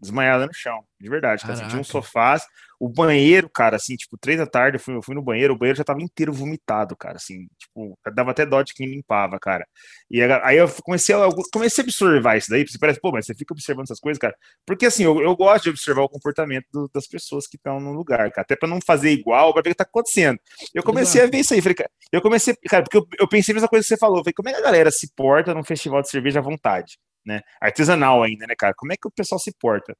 [0.00, 1.54] Desmaiada no chão, de verdade, cara.
[1.54, 1.90] Assim, tinha Caraca.
[1.92, 2.42] sofás,
[2.80, 5.58] o banheiro, cara, assim, tipo, três da tarde, eu fui, eu fui no banheiro, o
[5.58, 9.66] banheiro já tava inteiro vomitado, cara, assim, tipo, dava até dó de quem limpava, cara.
[10.08, 13.26] E aí eu comecei a, eu comecei a observar isso daí, você parece, pô, mas
[13.26, 14.34] você fica observando essas coisas, cara,
[14.64, 17.92] porque assim, eu, eu gosto de observar o comportamento do- das pessoas que estão no
[17.92, 20.38] lugar, cara, até pra não fazer igual, pra ver o que tá acontecendo.
[20.74, 21.28] Eu comecei Exato.
[21.28, 23.68] a ver isso aí, falei, cara, eu comecei, cara, porque eu, eu pensei a mesma
[23.68, 26.08] coisa que você falou, falei, como é que a galera se porta num festival de
[26.10, 27.40] cerveja à vontade, né?
[27.60, 28.74] Artesanal ainda, né, cara?
[28.76, 29.96] Como é que o pessoal se porta?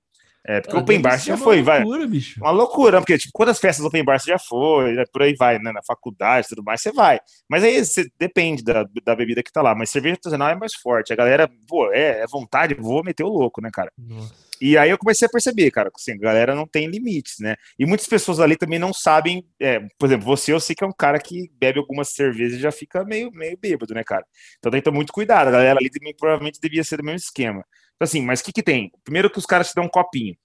[0.47, 1.83] É, porque Ah, o open bar já uma foi, vai.
[1.83, 2.41] loucura, bicho.
[2.41, 5.59] Uma loucura, porque, tipo, quantas festas open bar você já foi, né, por aí vai,
[5.59, 7.19] né, na faculdade e tudo mais, você vai.
[7.51, 9.75] Mas aí você depende da, da bebida que tá lá.
[9.75, 11.13] Mas cerveja artesanal é mais forte.
[11.13, 13.93] A galera, pô, é, é vontade, vou meter o louco, né, cara?
[13.99, 14.48] Nossa.
[14.61, 17.57] E aí eu comecei a perceber, cara, assim, a galera não tem limites, né?
[17.79, 20.87] E muitas pessoas ali também não sabem, é, por exemplo, você eu sei que é
[20.87, 24.25] um cara que bebe algumas cervejas e já fica meio, meio bêbado, né, cara?
[24.59, 27.19] Então tem que ter muito cuidado, a galera ali também provavelmente devia ser do mesmo
[27.19, 27.65] esquema.
[27.97, 28.91] Então assim, mas o que que tem?
[29.05, 30.37] Primeiro que os caras te dão um copinho.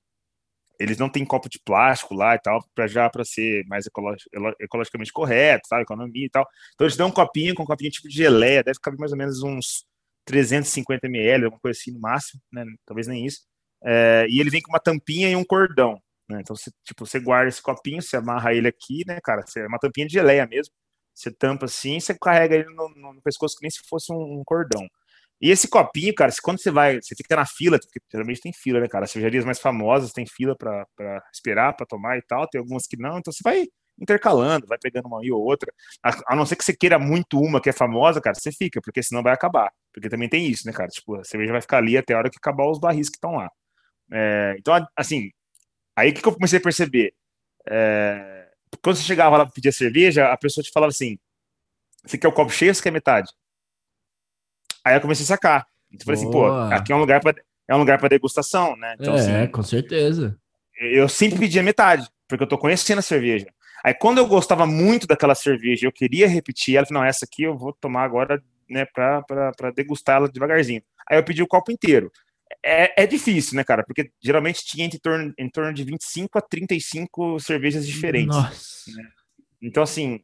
[0.79, 3.85] Eles não têm copo de plástico lá e tal, para já para ser mais
[4.59, 6.45] ecologicamente correto, sabe, economia e tal.
[6.73, 9.17] Então eles dão um copinho com um copinho tipo de geleia, deve caber mais ou
[9.17, 9.85] menos uns
[10.25, 12.65] 350 ml, alguma coisa assim no máximo, né?
[12.85, 13.41] Talvez nem isso.
[13.83, 15.99] É, e ele vem com uma tampinha e um cordão.
[16.29, 16.39] Né?
[16.41, 19.43] Então, você, tipo, você guarda esse copinho, você amarra ele aqui, né, cara?
[19.45, 20.73] Você, é uma tampinha de geleia mesmo.
[21.13, 24.43] Você tampa assim, você carrega ele no, no, pescoço que nem se fosse um, um,
[24.45, 24.87] cordão.
[25.41, 28.79] E esse copinho, cara, quando você vai, você fica na fila, porque geralmente tem fila,
[28.79, 29.05] né, cara?
[29.05, 30.87] As cervejarias mais famosas tem fila para
[31.33, 33.67] esperar, para tomar e tal, tem algumas que não, então você vai
[33.99, 35.71] intercalando, vai pegando uma e outra.
[36.03, 38.81] A, a, não ser que você queira muito uma que é famosa, cara, você fica,
[38.81, 39.71] porque senão vai acabar.
[39.93, 40.89] Porque também tem isso, né, cara?
[40.89, 43.33] Tipo, a cerveja vai ficar ali até a hora que acabar os barris que estão
[43.33, 43.49] lá.
[44.15, 45.31] É, então, assim,
[45.95, 47.15] aí que eu comecei a perceber?
[47.67, 48.47] É,
[48.83, 51.17] quando você chegava lá para pedir a cerveja, a pessoa te falava assim:
[52.05, 53.31] você quer o copo cheio ou você quer metade?
[54.85, 55.67] Aí eu comecei a sacar.
[55.91, 57.35] Então, eu falei assim, pô, aqui é um lugar para
[57.67, 58.95] é um lugar para degustação, né?
[58.99, 60.37] Então, é, assim, com certeza.
[60.79, 63.47] Eu sempre pedia metade, porque eu tô conhecendo a cerveja.
[63.83, 67.43] Aí quando eu gostava muito daquela cerveja, eu queria repetir ela, falei, não, essa aqui
[67.43, 70.83] eu vou tomar agora, né, para degustar ela devagarzinho.
[71.09, 72.11] Aí eu pedi o copo inteiro
[72.65, 73.83] é, é difícil, né, cara?
[73.83, 78.35] Porque geralmente tinha em torno, em torno de 25 a 35 cervejas diferentes.
[78.35, 78.91] Nossa.
[78.95, 79.09] Né?
[79.61, 80.21] Então, assim,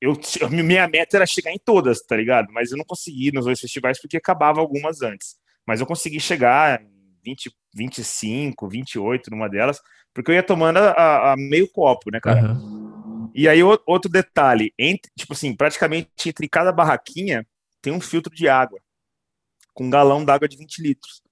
[0.00, 0.18] eu,
[0.50, 2.52] minha meta era chegar em todas, tá ligado?
[2.52, 5.36] Mas eu não consegui nos dois festivais porque acabava algumas antes.
[5.66, 6.90] Mas eu consegui chegar em
[7.24, 9.80] 20, 25, 28 numa delas,
[10.12, 12.54] porque eu ia tomando a, a meio copo, né, cara?
[12.54, 13.30] Uhum.
[13.32, 17.46] E aí, outro detalhe, entre, tipo assim, praticamente entre cada barraquinha
[17.80, 18.80] tem um filtro de água
[19.74, 21.22] com um galão d'água de 20 litros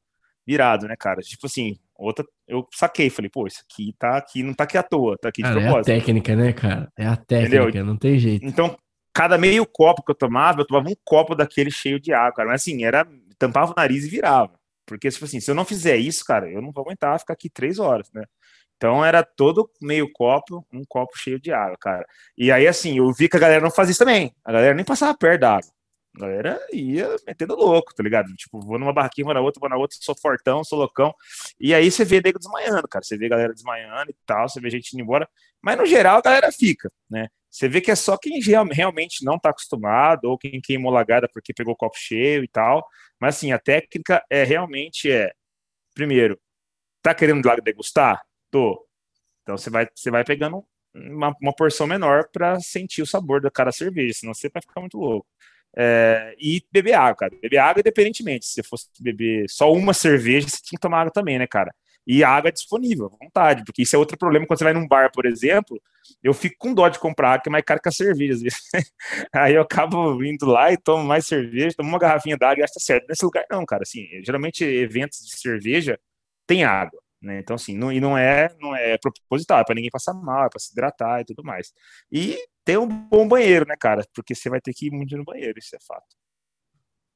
[0.46, 1.20] virado, né, cara?
[1.20, 4.82] Tipo assim, outra, eu saquei, falei, pô, isso aqui tá aqui, não tá aqui à
[4.82, 5.90] toa, tá aqui de cara, propósito.
[5.90, 6.92] É a técnica, né, cara?
[6.96, 7.84] É a técnica, Entendeu?
[7.84, 8.46] não tem jeito.
[8.46, 8.76] Então,
[9.12, 12.48] cada meio copo que eu tomava, eu tomava um copo daquele cheio de água, cara.
[12.48, 13.06] Mas assim, era,
[13.38, 14.58] tampava o nariz e virava.
[14.86, 17.50] Porque, tipo assim, se eu não fizer isso, cara, eu não vou aguentar ficar aqui
[17.50, 18.24] três horas, né?
[18.78, 22.06] Então era todo meio copo, um copo cheio de água, cara.
[22.38, 24.32] E aí, assim, eu vi que a galera não fazia isso também.
[24.44, 25.70] A galera nem passava perto da água.
[26.18, 28.34] A galera ia metendo louco, tá ligado?
[28.34, 31.14] Tipo, vou numa barraquinha, vou na outra, vou na outra, sou fortão, sou loucão.
[31.60, 33.04] E aí você vê nego desmaiando, cara.
[33.04, 35.28] Você vê galera desmaiando e tal, você vê gente indo embora.
[35.62, 37.28] Mas no geral a galera fica, né?
[37.50, 41.54] Você vê que é só quem realmente não tá acostumado ou quem queimou lagada porque
[41.54, 42.86] pegou copo cheio e tal.
[43.20, 45.32] Mas assim, a técnica é realmente é,
[45.94, 46.38] primeiro,
[47.02, 48.20] tá querendo degustar?
[48.50, 48.86] Tô.
[49.42, 53.50] Então você vai, você vai pegando uma, uma porção menor para sentir o sabor da
[53.50, 55.26] cara cerveja, senão você vai ficar muito louco.
[55.80, 57.36] É, e beber água, cara.
[57.40, 58.46] Beber água independentemente.
[58.46, 61.72] Se você fosse beber só uma cerveja, você tinha que tomar água também, né, cara?
[62.06, 64.72] E a água é disponível, à vontade, porque isso é outro problema quando você vai
[64.72, 65.80] num bar, por exemplo.
[66.22, 68.40] Eu fico com dó de comprar água, que é mais caro que a cerveja, às
[68.40, 68.58] vezes.
[69.32, 72.72] Aí eu acabo indo lá e tomo mais cerveja, tomo uma garrafinha d'água e acho
[72.72, 73.06] que tá certo.
[73.08, 73.82] Nesse lugar, não, cara.
[73.82, 76.00] Assim, geralmente eventos de cerveja
[76.46, 77.00] tem água.
[77.20, 77.40] Né?
[77.40, 80.48] Então, assim, não, e não é, não é proposital, é para ninguém passar mal, é
[80.48, 81.72] para se hidratar e tudo mais.
[82.10, 84.04] E ter um bom banheiro, né, cara?
[84.14, 86.04] Porque você vai ter que ir muito no banheiro, isso é fato.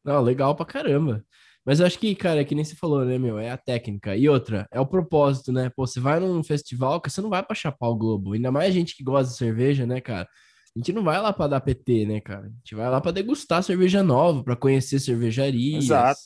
[0.03, 1.23] Não, legal pra caramba.
[1.63, 3.39] Mas eu acho que, cara, é que nem você falou, né, meu?
[3.39, 4.17] É a técnica.
[4.17, 5.71] E outra, é o propósito, né?
[5.77, 8.33] Pô, você vai num festival que você não vai pra chapar o globo.
[8.33, 10.27] Ainda mais gente que gosta de cerveja, né, cara?
[10.75, 12.47] A gente não vai lá pra dar PT, né, cara?
[12.47, 15.85] A gente vai lá pra degustar cerveja nova, pra conhecer cervejarias.
[15.85, 16.21] Exato.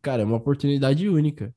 [0.00, 1.52] Cara, é uma oportunidade única.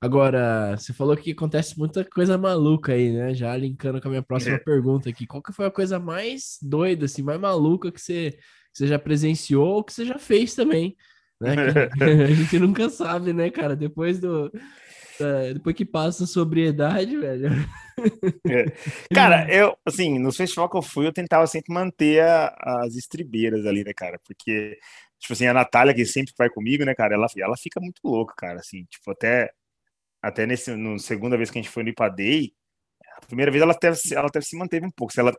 [0.00, 3.34] Agora, você falou que acontece muita coisa maluca aí, né?
[3.34, 4.58] Já linkando com a minha próxima é.
[4.58, 5.26] pergunta aqui.
[5.26, 8.38] Qual que foi a coisa mais doida, assim, mais maluca que você, que
[8.78, 10.96] você já presenciou ou que você já fez também?
[11.40, 11.54] Né?
[12.24, 13.74] a gente nunca sabe, né, cara?
[13.74, 14.52] Depois do.
[15.54, 17.48] depois que passa a sobriedade, velho.
[18.46, 18.66] É.
[19.14, 22.54] Cara, eu, assim, no festival que eu fui, eu tentava sempre manter a,
[22.84, 24.20] as estribeiras ali, né, cara?
[24.26, 24.78] Porque,
[25.18, 28.34] tipo assim, a Natália, que sempre vai comigo, né, cara, ela, ela fica muito louca,
[28.36, 29.50] cara, assim, tipo, até
[30.26, 32.52] até nesse, no segunda vez que a gente foi no Ipadei,
[33.16, 35.12] a primeira vez ela até, ela até se manteve um pouco.
[35.12, 35.32] Se ela,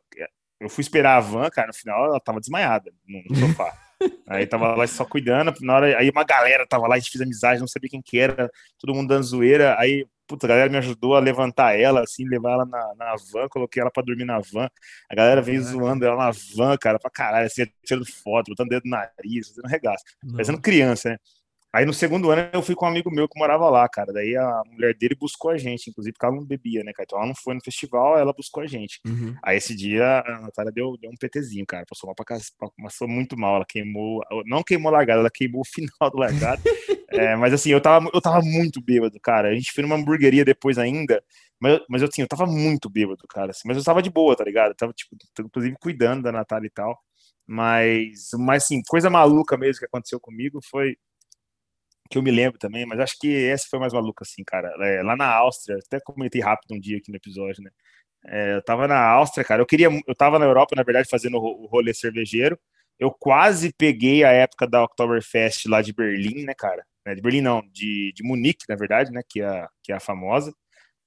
[0.60, 3.78] eu fui esperar a van, cara, no final ela tava desmaiada no, sofá.
[4.28, 7.21] aí tava lá só cuidando, na hora, aí uma galera tava lá, a gente fez
[7.21, 10.78] amizade, não sabia quem que era, todo mundo dando zoeira, aí, puta, a galera me
[10.78, 14.39] ajudou a levantar ela, assim, levar ela na, na van, coloquei ela pra dormir na
[14.39, 14.69] van,
[15.10, 18.84] a galera veio zoando ela na van, cara, pra caralho, assim, tirando foto, botando dedo
[18.86, 21.17] no nariz, fazendo regaço, parecendo criança, né?
[21.74, 24.14] Aí no segundo ano eu fui com um amigo meu que morava lá, cara.
[24.14, 27.06] Daí a mulher dele buscou a gente, inclusive porque ela não bebia, né, cara?
[27.06, 29.00] Então ela não foi no festival, ela buscou a gente.
[29.06, 29.36] Uhum.
[29.44, 31.86] Aí esse dia a Natália deu, deu um PTzinho, cara.
[31.88, 32.46] Passou mal pra casa,
[32.82, 33.58] passou muito mal.
[33.58, 36.62] Ela queimou, não queimou largada, ela queimou o final do largado.
[37.10, 39.48] É, mas assim, eu tava, eu tava muito bêbado, cara.
[39.48, 41.24] A gente foi numa hamburgueria depois ainda,
[41.58, 43.52] mas, mas assim, eu tava muito bêbado, cara.
[43.52, 44.72] Assim, mas eu tava de boa, tá ligado?
[44.72, 47.00] Eu tava, tipo, inclusive cuidando da Natália e tal.
[47.48, 50.98] Mas, mas assim, coisa maluca mesmo que aconteceu comigo foi
[52.08, 54.70] que eu me lembro também, mas acho que essa foi mais maluca, assim, cara.
[54.82, 57.72] É, lá na Áustria, até comentei rápido um dia aqui no episódio, né?
[58.26, 59.62] É, eu tava na Áustria, cara.
[59.62, 62.60] Eu queria, eu tava na Europa, na verdade, fazendo o rolê cervejeiro.
[63.00, 66.84] Eu quase peguei a época da Oktoberfest lá de Berlim, né, cara?
[67.06, 69.22] É, de Berlim não, de, de Munique, na verdade, né?
[69.28, 70.54] Que é, a, que é a famosa.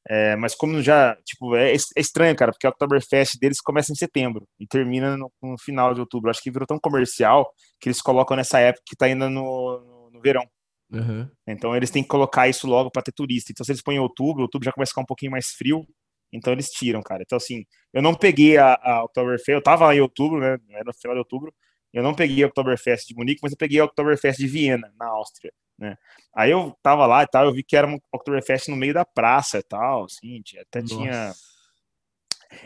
[0.08, 3.94] É, mas como já, tipo, é, é, estranho, cara, porque a Oktoberfest deles começa em
[3.94, 6.30] setembro e termina no, no, final de outubro.
[6.30, 10.10] Acho que virou tão comercial que eles colocam nessa época que tá ainda no, no,
[10.12, 10.44] no verão.
[10.92, 11.28] Uhum.
[11.46, 13.52] Então eles têm que colocar isso logo para ter turista.
[13.52, 15.86] Então se eles põem em outubro, outubro já começa a ficar um pouquinho mais frio,
[16.32, 17.22] então eles tiram, cara.
[17.22, 20.84] Então assim, eu não peguei a, a Oktoberfest, eu tava lá em outubro, né, era
[20.84, 21.54] no final de outubro,
[21.92, 25.06] eu não peguei a Oktoberfest de Munique, mas eu peguei a Oktoberfest de Viena, na
[25.06, 25.96] Áustria, né.
[26.34, 29.04] Aí eu tava lá e tal, eu vi que era uma Oktoberfest no meio da
[29.04, 30.94] praça e tal, assim, até Nossa.
[30.94, 31.32] tinha...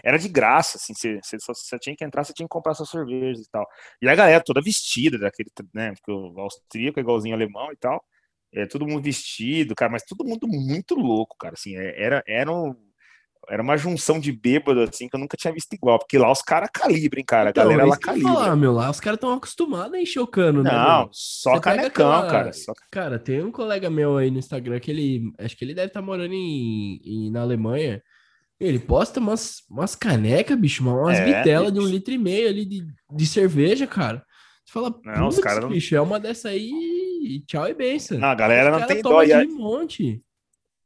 [0.03, 2.89] Era de graça, assim, você, você, você, tinha que entrar, você tinha que comprar suas
[2.89, 3.67] cervejas e tal.
[4.01, 8.03] E a galera toda vestida, daquele, né, porque o austríaco é igualzinho alemão e tal,
[8.55, 12.53] é, todo mundo vestido, cara, mas todo mundo muito louco, cara, assim, é, era, era,
[12.53, 12.75] um,
[13.49, 16.40] era uma junção de bêbado, assim, que eu nunca tinha visto igual, porque lá os
[16.40, 18.33] caras calibrem, cara, então, a galera lá calibra.
[18.33, 20.71] Falar, meu, lá os caras estão acostumados a encher o cano, né?
[20.71, 22.31] Não, só Você canecão, aquela...
[22.31, 22.53] cara.
[22.53, 22.73] Só...
[22.93, 26.01] Cara, tem um colega meu aí no Instagram que ele, acho que ele deve estar
[26.01, 28.01] tá morando em, em, na Alemanha,
[28.61, 32.64] ele posta umas, umas canecas, bicho, umas é, bitelas de um litro e meio ali
[32.64, 34.25] de, de cerveja, cara.
[34.64, 35.68] Você fala, não, os caras não...
[35.68, 38.18] bicho, é uma dessa aí tchau e benção.
[38.18, 39.22] Não, a galera não tem dó.
[39.22, 40.22] De monte.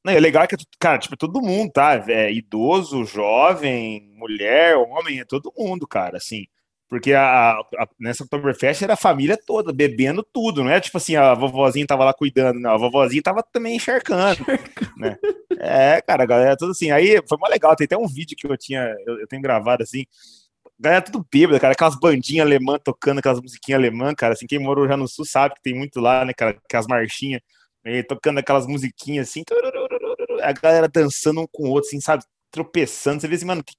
[0.04, 2.02] Não, é legal que, cara, tipo, todo mundo, tá?
[2.08, 6.46] É, idoso, jovem, mulher, homem, é todo mundo, cara, assim.
[6.88, 11.16] Porque a, a, nessa Oktoberfest era a família toda, bebendo tudo, não é tipo assim,
[11.16, 14.42] a vovozinha tava lá cuidando, não, a vovozinha tava também encharcando,
[14.96, 15.18] né?
[15.58, 16.90] É, cara, a galera tudo assim.
[16.90, 19.82] Aí foi mais legal, tem até um vídeo que eu tinha, eu, eu tenho gravado
[19.82, 20.06] assim,
[20.78, 24.86] galera tudo bêbada, cara, aquelas bandinhas alemãs tocando aquelas musiquinhas alemãs, cara, assim, quem morou
[24.86, 27.40] já no sul sabe que tem muito lá, né, cara, aquelas marchinhas,
[27.84, 29.42] né, tocando aquelas musiquinhas assim,
[30.42, 33.74] a galera dançando um com o outro, assim, sabe, tropeçando, você vê assim, mano, que,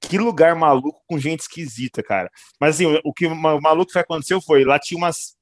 [0.00, 2.30] que lugar maluco com gente esquisita, cara.
[2.60, 5.36] Mas assim, o, o que o maluco que aconteceu foi, lá tinha umas,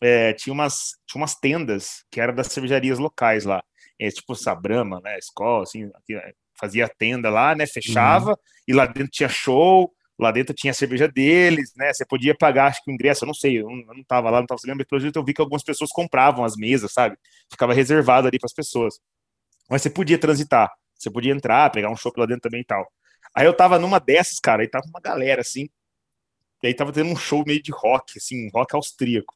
[0.00, 3.62] é, tinha umas, tinha umas tendas que eram das cervejarias locais lá,
[3.98, 5.90] é, tipo Sabrama, né, escola, assim,
[6.58, 8.36] fazia tenda lá, né, fechava, uhum.
[8.68, 9.90] e lá dentro tinha show,
[10.20, 11.92] lá dentro tinha a cerveja deles, né?
[11.92, 14.30] Você podia pagar, acho que o ingresso, eu não sei, eu não, eu não tava
[14.30, 16.92] lá, não tava se lembrando, pelo jeito eu vi que algumas pessoas compravam as mesas,
[16.92, 17.16] sabe?
[17.50, 19.00] Ficava reservado ali para as pessoas.
[19.68, 22.86] Mas você podia transitar, você podia entrar, pegar um chopp lá dentro também e tal.
[23.34, 25.68] Aí eu tava numa dessas, cara, aí tava uma galera assim,
[26.62, 29.34] e aí tava tendo um show meio de rock, assim, um rock austríaco.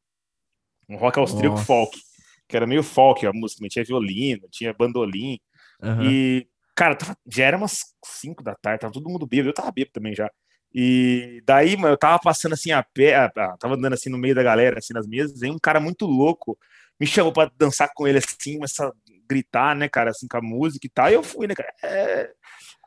[0.88, 1.66] Um rock austríaco Nossa.
[1.66, 1.98] folk,
[2.46, 5.38] que era meio folk a música, tinha violino, tinha bandolim.
[5.82, 6.10] Uhum.
[6.10, 9.72] E, cara, tava, já era umas 5 da tarde, tava todo mundo bêbado, eu tava
[9.72, 10.30] bêbado também já.
[10.74, 14.18] E daí, mano, eu tava passando assim a pé, a, a, tava andando assim no
[14.18, 16.58] meio da galera, assim nas mesas, e um cara muito louco
[16.98, 18.92] me chamou para dançar com ele assim, começou a
[19.28, 21.72] gritar, né, cara, assim com a música e tal, e eu fui, né, cara.
[21.82, 22.30] É...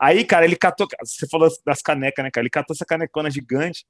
[0.00, 2.42] Aí, cara, ele catou, você falou das canecas, né, cara?
[2.42, 3.84] Ele catou essa canecona gigante,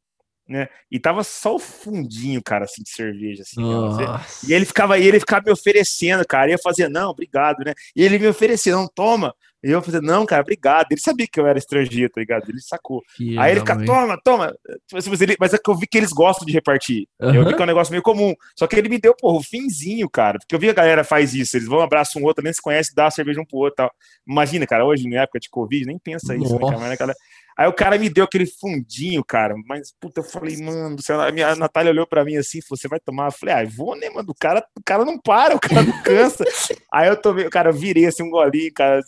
[0.49, 0.69] né?
[0.91, 3.61] E tava só o fundinho, cara, assim, de cerveja, assim.
[3.61, 6.51] Né, e ele ficava, e ele ficava me oferecendo, cara.
[6.51, 7.75] E eu fazia, não, obrigado, né?
[7.95, 9.35] E ele me oferecia, não, toma.
[9.63, 10.87] E eu falei, não, cara, obrigado.
[10.91, 12.49] Ele sabia que eu era estrangeiro, tá ligado?
[12.49, 13.03] Ele sacou.
[13.17, 14.55] Que Aí ele fica, toma, toma.
[14.93, 17.09] Mas, ele, mas é que eu vi que eles gostam de repartir.
[17.21, 17.35] Uhum.
[17.35, 18.35] Eu vi que é um negócio meio comum.
[18.57, 20.39] Só que ele me deu, porra, o finzinho, cara.
[20.39, 21.57] Porque eu vi a galera faz isso.
[21.57, 23.91] Eles vão, abraçam um outro, nem se conhece, dá a cerveja um pro outro tal.
[24.27, 26.79] Imagina, cara, hoje, na época de Covid, nem pensa isso, né, cara?
[26.79, 27.15] Mas, cara?
[27.59, 29.57] Aí o cara me deu aquele fundinho, cara.
[29.67, 32.87] Mas, puta, eu falei, mano, a minha a Natália olhou pra mim assim, falou, você
[32.87, 33.27] vai tomar?
[33.27, 34.31] Eu falei, ah, vou, né, mano?
[34.31, 36.45] O cara, o cara não para, o cara não cansa.
[36.95, 39.03] Aí eu tomei, cara, eu virei assim um golinho, cara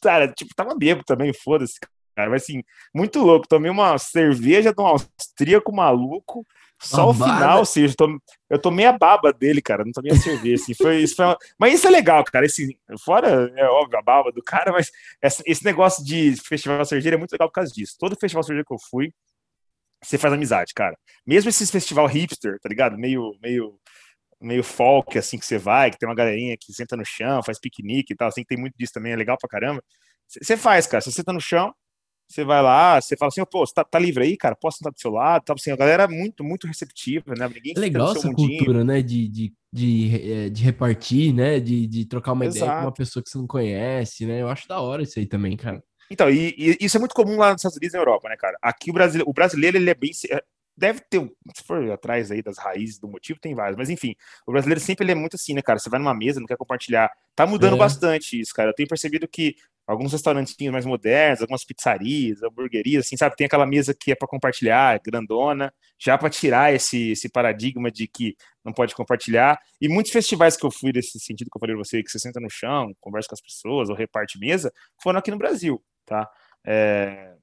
[0.00, 1.78] cara, tipo, tava bêbado também, foda-se,
[2.14, 2.30] cara.
[2.30, 2.62] Mas assim,
[2.94, 3.48] muito louco.
[3.48, 6.46] Tomei uma cerveja de um austríaco maluco.
[6.80, 7.92] Só o final, ou seja,
[8.48, 11.36] eu tomei a baba dele, cara, não tomei a cerveja, assim, foi, isso foi uma...
[11.58, 14.88] mas isso é legal, cara, esse, fora, é óbvio, a baba do cara, mas
[15.20, 18.72] esse negócio de festival cervejeiro é muito legal por causa disso, todo festival cervejeiro que
[18.72, 19.12] eu fui,
[20.00, 23.76] você faz amizade, cara, mesmo esses festival hipster, tá ligado, meio, meio
[24.40, 27.58] meio folk, assim, que você vai, que tem uma galerinha que senta no chão, faz
[27.58, 29.82] piquenique e tal, assim, que tem muito disso também, é legal pra caramba.
[30.26, 31.74] Você faz, cara, você senta no chão,
[32.28, 34.92] você vai lá, você fala assim, pô, você tá, tá, livre aí, cara, posso sentar
[34.92, 38.12] do seu lado, tá, assim, a galera é muito, muito receptiva, né, ninguém é legal
[38.12, 38.58] essa mundinho.
[38.58, 42.58] cultura, né, de, de, de, eh, de, repartir, né, de, de trocar uma Exato.
[42.58, 45.26] ideia com uma pessoa que você não conhece, né, eu acho da hora isso aí
[45.26, 45.82] também, cara.
[46.10, 48.36] Então, e, e, isso é muito comum lá nos Estados Unidos e na Europa, né,
[48.36, 48.56] cara?
[48.62, 50.10] Aqui o brasileiro, o brasileiro ele é bem
[50.78, 51.20] deve ter,
[51.54, 54.14] se for atrás aí das raízes do motivo, tem vários, mas enfim,
[54.46, 55.78] o brasileiro sempre é muito assim, né, cara?
[55.78, 57.10] Você vai numa mesa, não quer compartilhar.
[57.34, 57.78] Tá mudando é.
[57.78, 58.70] bastante isso, cara.
[58.70, 63.34] Eu tenho percebido que alguns restaurantinhos mais modernos, algumas pizzarias, hamburguerias, assim, sabe?
[63.36, 68.06] Tem aquela mesa que é para compartilhar, grandona, já para tirar esse, esse paradigma de
[68.06, 69.58] que não pode compartilhar.
[69.80, 72.18] E muitos festivais que eu fui nesse sentido que eu falei pra você, que você
[72.18, 74.70] senta no chão, conversa com as pessoas, ou reparte mesa,
[75.02, 76.28] foram aqui no Brasil, tá?
[76.66, 77.34] É,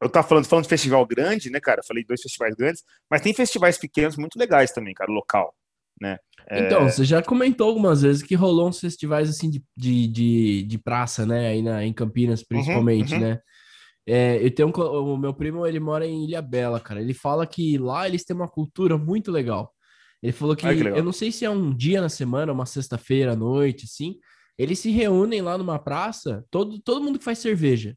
[0.00, 1.82] eu tava falando, falando de festival grande, né, cara?
[1.86, 5.54] Falei dois festivais grandes, mas tem festivais pequenos muito legais também, cara, local,
[6.00, 6.18] né?
[6.48, 6.66] É...
[6.66, 10.78] Então, você já comentou algumas vezes que rolou uns festivais assim de, de, de, de
[10.78, 11.48] praça, né?
[11.48, 13.28] Aí na, em Campinas, uhum, principalmente, uhum, uhum.
[13.28, 13.40] né?
[14.06, 17.00] É, eu tenho um, o meu primo, ele mora em Ilha Bela, cara.
[17.00, 19.72] Ele fala que lá eles têm uma cultura muito legal.
[20.22, 23.32] Ele falou que, que eu não sei se é um dia na semana, uma sexta-feira
[23.32, 24.16] à noite, assim.
[24.58, 27.96] Eles se reúnem lá numa praça, todo, todo mundo que faz cerveja.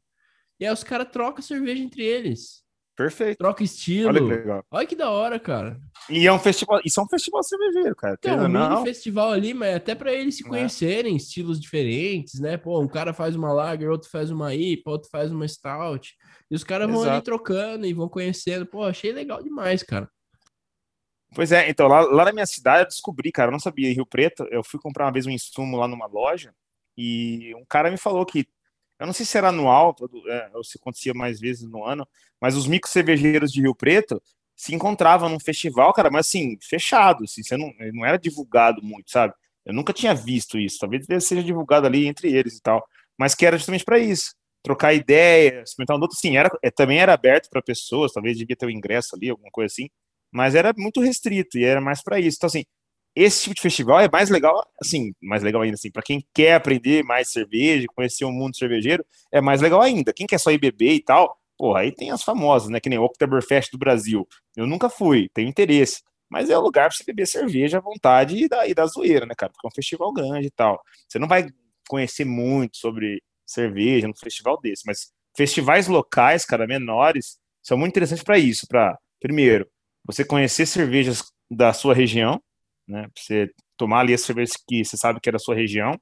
[0.60, 2.64] E aí os caras trocam cerveja entre eles.
[2.96, 3.40] Perfeito.
[3.40, 4.10] Troca estilo.
[4.10, 4.66] Olha que legal.
[4.70, 5.80] Olha que da hora, cara.
[6.10, 8.18] E é um festival, isso é um festival cervejeiro, cara.
[8.18, 8.84] Tem um não.
[8.84, 10.48] festival ali, mas até para eles se é.
[10.48, 11.18] conhecerem, é.
[11.18, 12.56] estilos diferentes, né?
[12.56, 16.14] Pô, um cara faz uma lager, outro faz uma IPA, outro faz uma stout.
[16.52, 18.66] E os caras vão ali trocando e vão conhecendo.
[18.66, 20.08] Pô, achei legal demais, cara.
[21.36, 23.94] Pois é, então lá, lá na minha cidade eu descobri, cara, eu não sabia, em
[23.94, 26.54] Rio Preto, eu fui comprar uma vez um insumo lá numa loja
[26.96, 28.48] e um cara me falou que
[29.04, 29.94] eu não sei se era anual
[30.30, 32.08] é, ou se acontecia mais vezes no ano,
[32.40, 34.22] mas os micro cervejeiros de Rio Preto
[34.56, 39.12] se encontravam num festival, cara, mas assim, fechado, assim, você não, não era divulgado muito,
[39.12, 39.34] sabe?
[39.66, 42.82] Eu nunca tinha visto isso, talvez seja divulgado ali entre eles e tal,
[43.20, 47.00] mas que era justamente para isso, trocar ideias, experimentar um outro, sim, era, é, também
[47.00, 49.90] era aberto para pessoas, talvez devia ter o um ingresso ali, alguma coisa assim,
[50.32, 52.38] mas era muito restrito e era mais para isso.
[52.38, 52.64] Então, assim,
[53.16, 56.56] esse tipo de festival é mais legal, assim, mais legal ainda, assim, para quem quer
[56.56, 60.14] aprender mais cerveja, conhecer o mundo cervejeiro, é mais legal ainda.
[60.14, 62.98] Quem quer só ir beber e tal, porra, aí tem as famosas, né, que nem
[62.98, 64.28] o Oktoberfest do Brasil.
[64.56, 68.36] Eu nunca fui, tenho interesse, mas é o lugar para você beber cerveja à vontade
[68.36, 70.82] e da, e da zoeira, né, cara, porque é um festival grande e tal.
[71.08, 71.48] Você não vai
[71.88, 78.24] conhecer muito sobre cerveja num festival desse, mas festivais locais, cara, menores, são muito interessantes
[78.24, 79.68] para isso, para, primeiro,
[80.06, 82.42] você conhecer cervejas da sua região,
[82.88, 83.04] né?
[83.04, 86.00] Pra você tomar ali as cervejas que você sabe que é da sua região,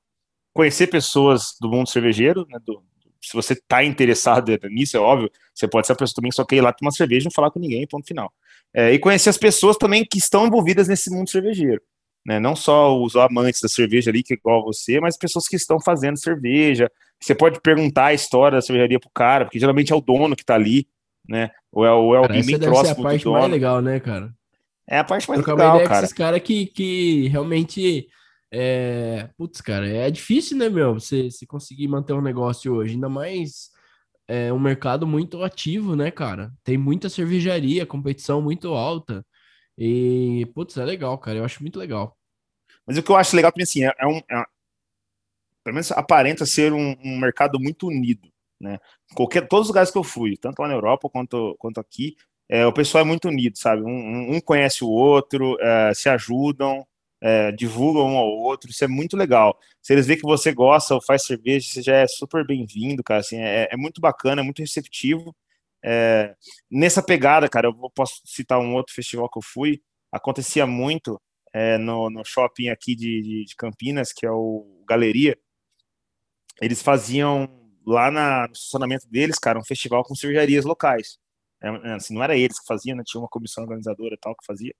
[0.53, 2.59] conhecer pessoas do mundo cervejeiro, né?
[2.65, 2.83] Do,
[3.21, 6.45] se você está interessado nisso, é óbvio, você pode ser uma pessoa também que só
[6.45, 8.31] quer ir lá tomar cerveja e não falar com ninguém, ponto final.
[8.73, 11.81] É, e conhecer as pessoas também que estão envolvidas nesse mundo cervejeiro.
[12.25, 12.39] Né?
[12.39, 15.79] Não só os amantes da cerveja ali, que é igual você, mas pessoas que estão
[15.79, 16.89] fazendo cerveja.
[17.19, 20.43] Você pode perguntar a história da cervejaria pro cara, porque geralmente é o dono que
[20.43, 20.87] está ali,
[21.27, 21.51] né?
[21.71, 24.33] Ou é, ou é alguém bem próximo ser a parte mais legal, né, cara?
[24.87, 25.99] É a parte mais Trocar legal, uma ideia cara.
[25.99, 28.07] com esses caras que, que realmente.
[28.53, 29.29] É...
[29.37, 30.95] Putz, cara, é difícil, né, meu?
[30.95, 33.71] Você, você conseguir manter um negócio hoje, ainda mais
[34.27, 36.53] é um mercado muito ativo, né, cara?
[36.63, 39.25] Tem muita cervejaria, competição muito alta.
[39.77, 41.39] E, putz, é legal, cara.
[41.39, 42.17] Eu acho muito legal.
[42.85, 44.17] Mas o que eu acho legal também, assim, é, é um.
[44.17, 44.45] É,
[45.63, 48.79] pelo menos aparenta ser um, um, mercado muito unido, né?
[49.13, 52.15] Qualquer, todos os lugares que eu fui, tanto lá na Europa quanto, quanto aqui,
[52.51, 53.81] é, o pessoal é muito unido, sabe?
[53.81, 56.85] Um, um conhece o outro, é, se ajudam,
[57.21, 59.57] é, divulgam um ao outro, isso é muito legal.
[59.81, 63.21] Se eles veem que você gosta ou faz cerveja, você já é super bem-vindo, cara.
[63.21, 65.33] Assim, é, é, muito bacana, é muito receptivo.
[65.83, 66.35] É,
[66.69, 71.21] nessa pegada, cara, eu posso citar um outro festival que eu fui, acontecia muito
[71.53, 75.37] é, no, no, shopping aqui de, de, de, Campinas, que é o Galeria.
[76.61, 77.49] Eles faziam
[77.85, 81.17] lá na, no funcionamento deles, cara, um festival com cervejarias locais.
[81.62, 83.04] É, assim, não era eles que faziam, né?
[83.06, 84.74] tinha uma comissão organizadora e tal que fazia.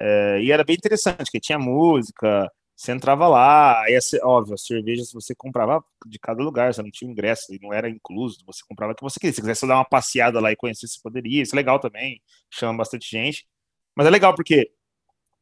[0.00, 5.12] É, e era bem interessante, porque tinha música, você entrava lá, aí, óbvio, as cervejas
[5.12, 8.94] você comprava de cada lugar, você não tinha ingresso, não era incluso, você comprava o
[8.94, 9.34] que você queria.
[9.34, 12.78] Se quisesse dar uma passeada lá e conhecer, você poderia, isso é legal também, chama
[12.78, 13.48] bastante gente.
[13.96, 14.70] Mas é legal porque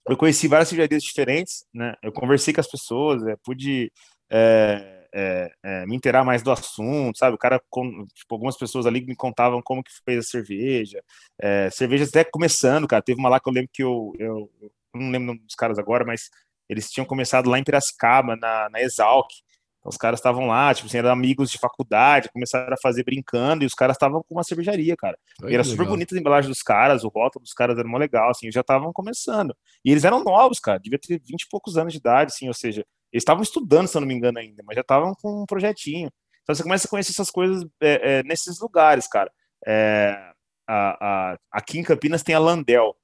[0.08, 1.94] eu conheci várias cervejarias diferentes, né?
[2.02, 3.92] Eu conversei com as pessoas, é, pude
[4.30, 7.34] é, é, é, me inteirar mais do assunto, sabe?
[7.34, 11.02] O cara, com, tipo, algumas pessoas ali me contavam como que fez a cerveja,
[11.40, 13.02] é, cervejas até começando, cara.
[13.02, 16.04] Teve uma lá que eu lembro que eu, eu, eu não lembro dos caras agora,
[16.04, 16.28] mas
[16.68, 19.30] eles tinham começado lá em Piracicaba, na, na Exalc.
[19.78, 23.64] Então, os caras estavam lá, tipo assim, eram amigos de faculdade, começaram a fazer brincando,
[23.64, 25.16] e os caras estavam com uma cervejaria, cara.
[25.48, 28.28] e era super bonita a embalagem dos caras, o rótulo dos caras era mó legal,
[28.28, 29.56] assim, já estavam começando.
[29.82, 32.54] E eles eram novos, cara, devia ter 20 e poucos anos de idade, assim, ou
[32.54, 35.46] seja, eles estavam estudando, se eu não me engano, ainda, mas já estavam com um
[35.46, 36.10] projetinho.
[36.42, 39.30] Então você começa a conhecer essas coisas é, é, nesses lugares, cara.
[39.66, 40.32] É,
[40.66, 42.96] a, a, aqui em Campinas tem a Landel,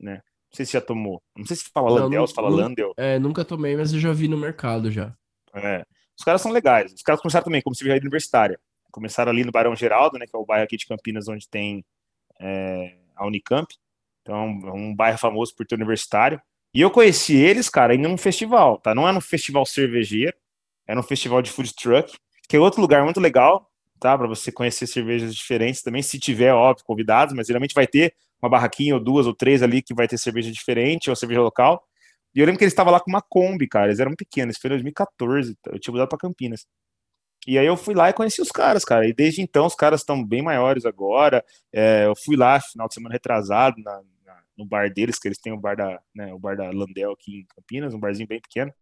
[0.00, 0.14] né?
[0.50, 1.22] Não sei se já tomou.
[1.36, 2.94] Não sei se fala não, Landel, se fala Landel.
[2.96, 5.14] É, nunca tomei, mas eu já vi no mercado já.
[5.54, 5.84] É.
[6.18, 6.92] Os caras são legais.
[6.92, 8.58] Os caras começaram também como cervejaria universitária.
[8.90, 10.26] Começaram ali no Barão Geraldo, né?
[10.26, 11.84] Que é o bairro aqui de Campinas onde tem
[12.40, 13.72] é, a Unicamp.
[14.22, 16.40] Então, é um bairro famoso por ter universitário.
[16.74, 18.94] E eu conheci eles, cara, indo num festival, tá?
[18.94, 20.36] Não é no festival cervejeiro,
[20.86, 22.16] é no festival de food truck,
[22.48, 24.16] que é outro lugar muito legal, tá?
[24.16, 28.48] Para você conhecer cervejas diferentes também, se tiver, óbvio, convidados, mas geralmente vai ter uma
[28.48, 31.84] barraquinha ou duas ou três ali que vai ter cerveja diferente ou cerveja local.
[32.34, 34.68] E eu lembro que eles estavam lá com uma Kombi, cara, eles eram pequenos, foi
[34.68, 36.66] em 2014, eu tinha mudado para Campinas.
[37.46, 39.08] E aí eu fui lá e conheci os caras, cara.
[39.08, 41.44] E desde então os caras estão bem maiores agora.
[41.72, 44.02] É, eu fui lá final de semana retrasado na,
[44.58, 47.40] no bar deles, que eles têm o bar da, né, o bar da Landel aqui
[47.40, 48.72] em Campinas, um barzinho bem pequeno.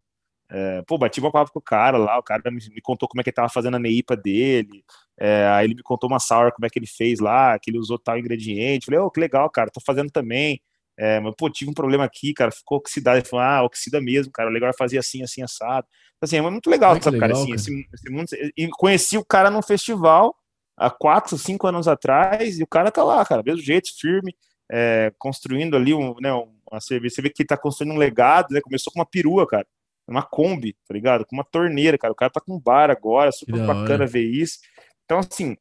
[0.49, 3.21] É, pô, bati uma palavra com o cara lá, o cara me, me, contou como
[3.21, 4.85] é que ele tava fazendo a neipa dele,
[5.19, 7.79] é, aí ele me contou uma sour, como é que ele fez lá, que ele
[7.79, 10.61] usou tal ingrediente, falei, ô, oh, que legal, cara, tô fazendo também,
[10.97, 14.33] é, mas, pô, tive um problema aqui, cara, ficou oxidado, ele falou, ah, oxida mesmo,
[14.33, 15.85] cara, o legal é fazer assim, assim, assado,
[16.21, 17.57] assim, é muito legal, sabe, legal, cara, assim, cara.
[17.57, 20.33] Esse, esse mundo, e conheci o cara num festival,
[20.77, 24.33] há quatro, cinco anos atrás, e o cara tá lá, cara, mesmo jeito, firme,
[24.71, 26.33] é, construindo ali um, né,
[26.71, 29.47] uma cerveja, você vê que ele tá construindo um legado, né, começou com uma perua,
[29.47, 29.67] cara,
[30.09, 31.27] uma Kombi, tá ligado?
[31.27, 32.13] Com uma torneira, cara.
[32.13, 34.59] O cara tá com um bar agora, super bacana ver isso.
[35.05, 35.57] Então, assim,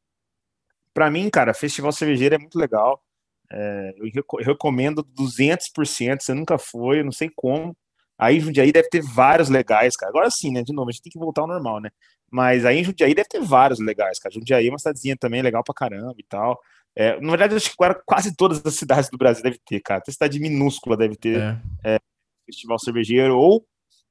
[0.94, 3.02] para mim, cara, festival cervejeiro é muito legal.
[3.50, 6.20] É, eu, recomendo 200%.
[6.20, 7.76] Você nunca foi, eu não sei como.
[8.18, 10.10] Aí em Jundiaí deve ter vários legais, cara.
[10.10, 10.62] Agora sim, né?
[10.62, 11.90] De novo, a gente tem que voltar ao normal, né?
[12.30, 14.34] Mas aí em Jundiaí deve ter vários legais, cara.
[14.34, 16.58] Jundiaí é uma cidadezinha também legal pra caramba e tal.
[16.96, 20.00] É, na verdade, acho que agora quase todas as cidades do Brasil deve ter, cara.
[20.00, 21.96] Até cidade minúscula deve ter é.
[21.96, 21.98] É,
[22.46, 23.66] festival cervejeiro ou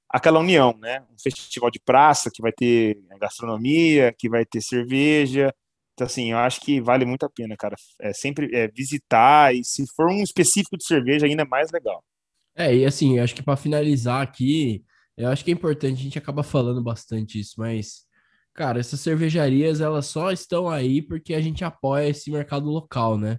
[0.09, 1.01] aquela união, né?
[1.11, 5.53] Um festival de praça que vai ter gastronomia, que vai ter cerveja.
[5.93, 7.75] Então, assim, eu acho que vale muito a pena, cara.
[7.99, 12.03] É sempre é, visitar e se for um específico de cerveja, ainda é mais legal.
[12.55, 14.83] É, e assim, eu acho que para finalizar aqui,
[15.17, 18.04] eu acho que é importante, a gente acaba falando bastante isso, mas,
[18.55, 23.37] cara, essas cervejarias, elas só estão aí porque a gente apoia esse mercado local, né?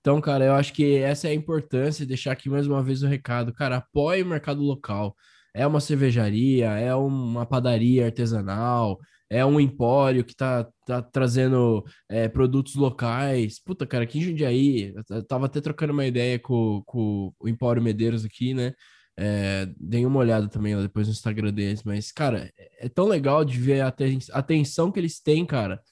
[0.00, 3.08] Então, cara, eu acho que essa é a importância, deixar aqui mais uma vez o
[3.08, 3.52] recado.
[3.54, 5.16] Cara, apoie o mercado local
[5.54, 8.98] é uma cervejaria, é uma padaria artesanal,
[9.30, 13.60] é um empório que tá, tá trazendo é, produtos locais.
[13.62, 17.82] Puta, cara, aqui em Jundiaí, eu tava até trocando uma ideia com, com o Empório
[17.82, 18.72] Medeiros aqui, né?
[19.20, 23.08] É, dei uma olhada também lá depois no Instagram deles, mas, cara, é, é tão
[23.08, 23.92] legal de ver a
[24.32, 25.82] atenção que eles têm, cara,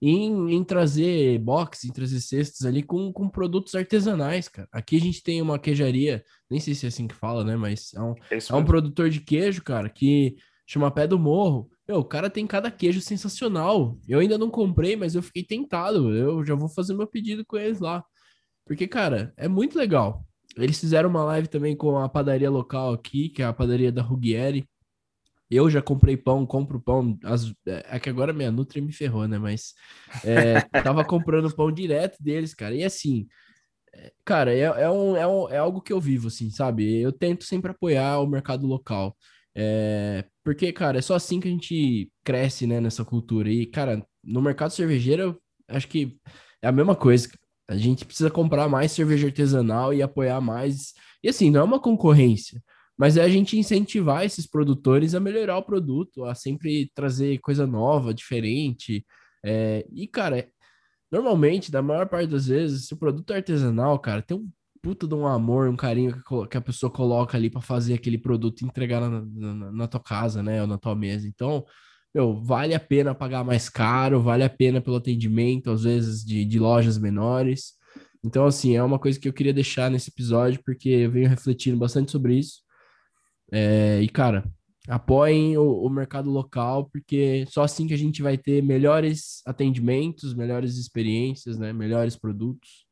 [0.00, 4.68] em, em trazer box, em trazer cestas ali com, com produtos artesanais, cara.
[4.70, 7.56] Aqui a gente tem uma queijaria, nem sei se é assim que fala, né?
[7.56, 11.68] Mas é um, é, é um produtor de queijo, cara, que chama Pé do Morro.
[11.88, 13.98] Meu, o cara tem cada queijo sensacional.
[14.08, 16.14] Eu ainda não comprei, mas eu fiquei tentado.
[16.14, 18.04] Eu já vou fazer meu pedido com eles lá.
[18.64, 20.24] Porque, cara, é muito legal.
[20.56, 24.02] Eles fizeram uma live também com a padaria local aqui, que é a padaria da
[24.02, 24.68] Ruggieri.
[25.50, 27.18] Eu já comprei pão, compro pão.
[27.24, 29.38] As, é que agora minha Nutri me ferrou, né?
[29.38, 29.74] Mas
[30.24, 32.74] é, tava comprando pão direto deles, cara.
[32.74, 33.26] E assim,
[33.92, 37.00] é, cara, é, é, um, é, um, é algo que eu vivo, assim, sabe?
[37.00, 39.16] Eu tento sempre apoiar o mercado local.
[39.54, 43.50] É, porque, cara, é só assim que a gente cresce, né, nessa cultura.
[43.50, 46.18] E, cara, no mercado cervejeiro, acho que
[46.62, 47.28] é a mesma coisa.
[47.70, 50.92] A gente precisa comprar mais cerveja artesanal e apoiar mais.
[51.22, 52.60] E assim, não é uma concorrência.
[52.98, 57.68] Mas é a gente incentivar esses produtores a melhorar o produto, a sempre trazer coisa
[57.68, 59.06] nova, diferente.
[59.44, 60.48] É, e, cara,
[61.12, 64.50] normalmente, da maior parte das vezes, se o produto é artesanal, cara, tem um
[64.82, 68.64] puta de um amor, um carinho que a pessoa coloca ali para fazer aquele produto
[68.64, 71.28] entregar na, na, na, tua casa, né, ou na tua mesa.
[71.28, 71.64] Então,
[72.14, 76.44] meu, vale a pena pagar mais caro, vale a pena pelo atendimento, às vezes, de,
[76.44, 77.74] de lojas menores.
[78.22, 81.78] Então, assim, é uma coisa que eu queria deixar nesse episódio, porque eu venho refletindo
[81.78, 82.62] bastante sobre isso.
[83.52, 84.44] É, e, cara,
[84.88, 90.34] apoiem o, o, mercado local, porque só assim que a gente vai ter melhores atendimentos,
[90.34, 91.72] melhores experiências, né?
[91.72, 92.86] Melhores produtos.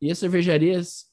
[0.00, 1.06] E as cervejarias,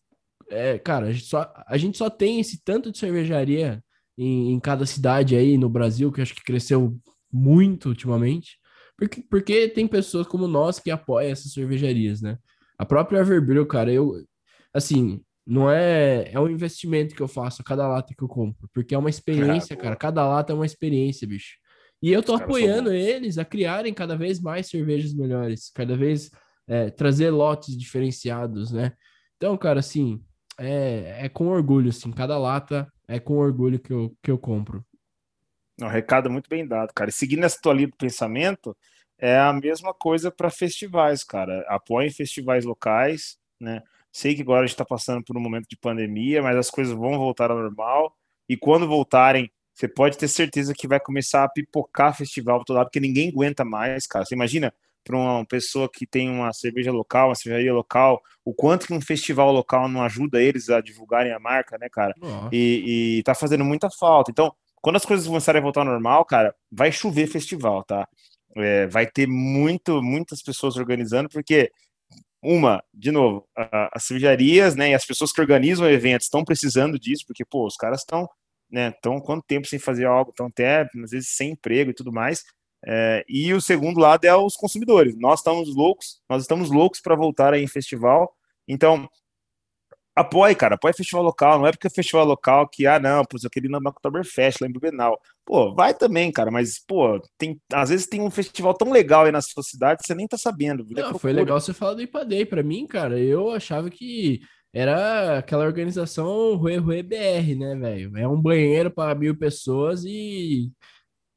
[0.50, 3.84] é, cara, a gente, só, a gente só tem esse tanto de cervejaria
[4.18, 6.98] em, em cada cidade aí no Brasil, que acho que cresceu
[7.36, 8.58] muito ultimamente,
[8.98, 12.38] porque, porque tem pessoas como nós que apoiam essas cervejarias, né?
[12.78, 14.14] A própria Everbrew, cara, eu,
[14.74, 16.30] assim, não é.
[16.32, 18.70] É um investimento que eu faço a cada lata que eu compro.
[18.74, 19.96] Porque é uma experiência, cara.
[19.96, 21.58] Cada lata é uma experiência, bicho.
[22.02, 26.30] E eu tô apoiando eles a criarem cada vez mais cervejas melhores, cada vez
[26.68, 28.94] é, trazer lotes diferenciados, né?
[29.38, 30.22] Então, cara, assim,
[30.58, 34.86] é, é com orgulho, assim, cada lata é com orgulho que eu, que eu compro.
[35.82, 37.10] Um recado muito bem dado, cara.
[37.10, 38.76] E seguindo essa tua linha do pensamento,
[39.18, 41.66] é a mesma coisa para festivais, cara.
[41.68, 43.82] Apoiem festivais locais, né?
[44.12, 46.94] Sei que agora a gente está passando por um momento de pandemia, mas as coisas
[46.94, 48.16] vão voltar ao normal.
[48.48, 52.78] E quando voltarem, você pode ter certeza que vai começar a pipocar festival para todo
[52.78, 54.24] lado, porque ninguém aguenta mais, cara.
[54.24, 54.74] Você imagina
[55.04, 59.02] para uma pessoa que tem uma cerveja local, uma cervejaria local, o quanto que um
[59.02, 62.14] festival local não ajuda eles a divulgarem a marca, né, cara?
[62.52, 64.32] E, e tá fazendo muita falta.
[64.32, 64.54] Então,
[64.86, 68.08] quando as coisas começarem a voltar ao normal, cara, vai chover festival, tá?
[68.56, 71.72] É, vai ter muito, muitas pessoas organizando, porque
[72.40, 77.00] uma, de novo, a, as cervejarias, né, e as pessoas que organizam eventos estão precisando
[77.00, 78.30] disso, porque, pô, os caras estão,
[78.70, 82.14] né, estão quanto tempo sem fazer algo, estão até, às vezes, sem emprego e tudo
[82.14, 82.44] mais,
[82.86, 85.18] é, e o segundo lado é os consumidores.
[85.18, 88.32] Nós estamos loucos, nós estamos loucos para voltar aí em festival.
[88.68, 89.10] Então,
[90.16, 91.60] apoie, cara, apoie festival local.
[91.60, 94.62] Não é porque é festival local que, ah, não, pô, eu queria ir na Oktoberfest
[94.62, 95.20] lá em Blumenau.
[95.46, 99.32] Pô, vai também, cara, mas, pô, tem, às vezes tem um festival tão legal aí
[99.32, 100.86] na sua cidade que você nem tá sabendo.
[100.90, 102.46] Não, foi legal você falar do Ipadei.
[102.46, 104.42] Para mim, cara, eu achava que
[104.74, 108.18] era aquela organização Rue Rue BR, né, velho?
[108.18, 110.72] É um banheiro para mil pessoas e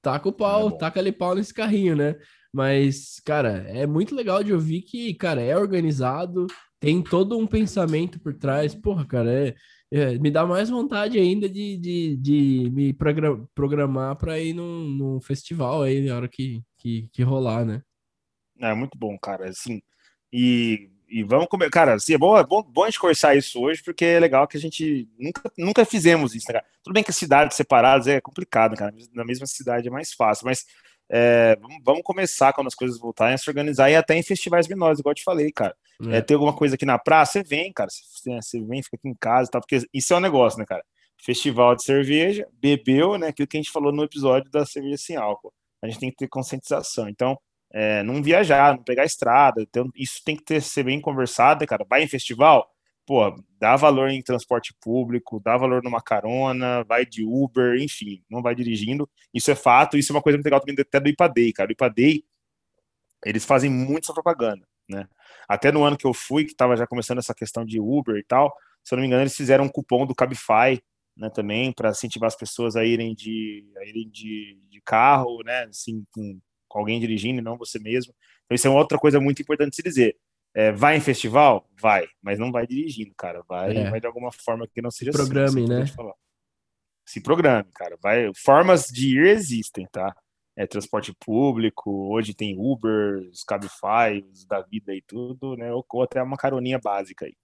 [0.02, 2.16] taca o pau, é taca ali pau nesse carrinho, né?
[2.52, 6.46] Mas, cara, é muito legal de ouvir que, cara, é organizado,
[6.80, 8.74] tem todo um pensamento por trás.
[8.74, 9.54] Porra, cara, é,
[9.90, 12.96] é me dá mais vontade ainda de, de, de me
[13.54, 17.82] programar para ir num, num festival aí na hora que, que, que rolar, né?
[18.60, 19.48] É muito bom, cara.
[19.48, 19.80] Assim,
[20.32, 21.70] e e vamos comer.
[21.70, 24.46] Cara, assim, é bom, é bom, bom a gente conversar isso hoje, porque é legal
[24.46, 26.66] que a gente nunca, nunca fizemos isso, né, cara?
[26.82, 28.94] Tudo bem que cidades separadas é complicado, cara.
[29.14, 30.66] Na mesma cidade é mais fácil, mas
[31.10, 35.00] é, vamos, começar quando as coisas voltarem a se organizar e até em festivais menores,
[35.00, 35.74] igual eu te falei, cara.
[36.06, 36.18] É.
[36.18, 37.90] É, tem alguma coisa aqui na praça, você vem, cara.
[37.90, 40.64] Você, você vem, fica aqui em casa e tal, porque isso é um negócio, né,
[40.66, 40.84] cara?
[41.20, 43.28] Festival de cerveja, bebeu, né?
[43.28, 45.52] Aquilo que a gente falou no episódio da cerveja sem álcool.
[45.82, 47.08] A gente tem que ter conscientização.
[47.08, 47.38] Então,
[47.72, 49.60] é, não viajar, não pegar estrada.
[49.62, 51.84] Então, isso tem que ter, ser bem conversado, cara.
[51.88, 52.68] Vai em festival,
[53.08, 58.42] pô, dá valor em transporte público, dá valor numa carona, vai de Uber, enfim, não
[58.42, 59.08] vai dirigindo.
[59.32, 61.68] Isso é fato, isso é uma coisa muito legal também até do IPADEI, cara.
[61.70, 62.24] O IPADEI,
[63.24, 65.06] eles fazem muito essa propaganda, né?
[65.48, 68.24] Até no ano que eu fui, que estava já começando essa questão de Uber e
[68.24, 70.82] tal, se eu não me engano, eles fizeram um cupom do Cabify,
[71.16, 75.64] né, também, para incentivar as pessoas a irem de, a irem de, de carro, né,
[75.64, 78.14] assim, com com alguém dirigindo e não você mesmo.
[78.44, 80.16] Então, isso é uma outra coisa muito importante de se dizer.
[80.54, 81.68] É, vai em festival?
[81.80, 83.42] Vai, mas não vai dirigindo, cara.
[83.48, 83.90] Vai, é.
[83.90, 85.84] vai de alguma forma que não seja Se programe, assim, né?
[87.06, 87.96] Se programe, cara.
[88.00, 90.14] Vai, formas de ir existem, tá?
[90.58, 95.72] É, transporte público, hoje tem Uber, os Cabify, os da vida e tudo, né?
[95.72, 97.34] Ou, ou até uma caroninha básica aí.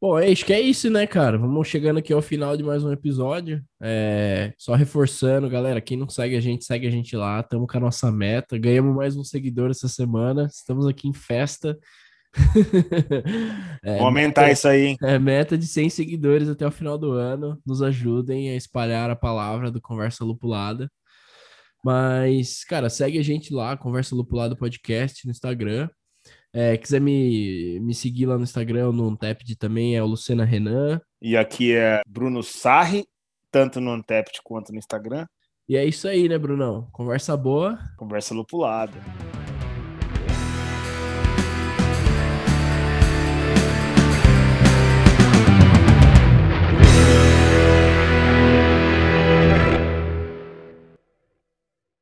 [0.00, 1.36] Bom, é, acho que é isso, né, cara?
[1.36, 3.62] Vamos chegando aqui ao final de mais um episódio.
[3.78, 7.40] É, só reforçando, galera, quem não segue a gente, segue a gente lá.
[7.40, 8.56] Estamos com a nossa meta.
[8.56, 10.46] Ganhamos mais um seguidor essa semana.
[10.50, 11.78] Estamos aqui em festa.
[13.84, 14.96] é, Vamos aumentar meta, isso aí, hein?
[15.02, 17.60] É meta de 100 seguidores até o final do ano.
[17.66, 20.90] Nos ajudem a espalhar a palavra do Conversa Lupulada.
[21.84, 25.88] Mas, cara, segue a gente lá, Conversa Lupulada Podcast no Instagram.
[26.52, 31.00] É, quiser me, me seguir lá no Instagram, no Untapped também, é o Lucena Renan.
[31.22, 33.06] E aqui é Bruno Sarri,
[33.50, 35.26] tanto no Untapped quanto no Instagram.
[35.68, 36.88] E é isso aí, né, Brunão?
[36.92, 37.78] Conversa boa.
[37.96, 38.98] Conversa lupulada.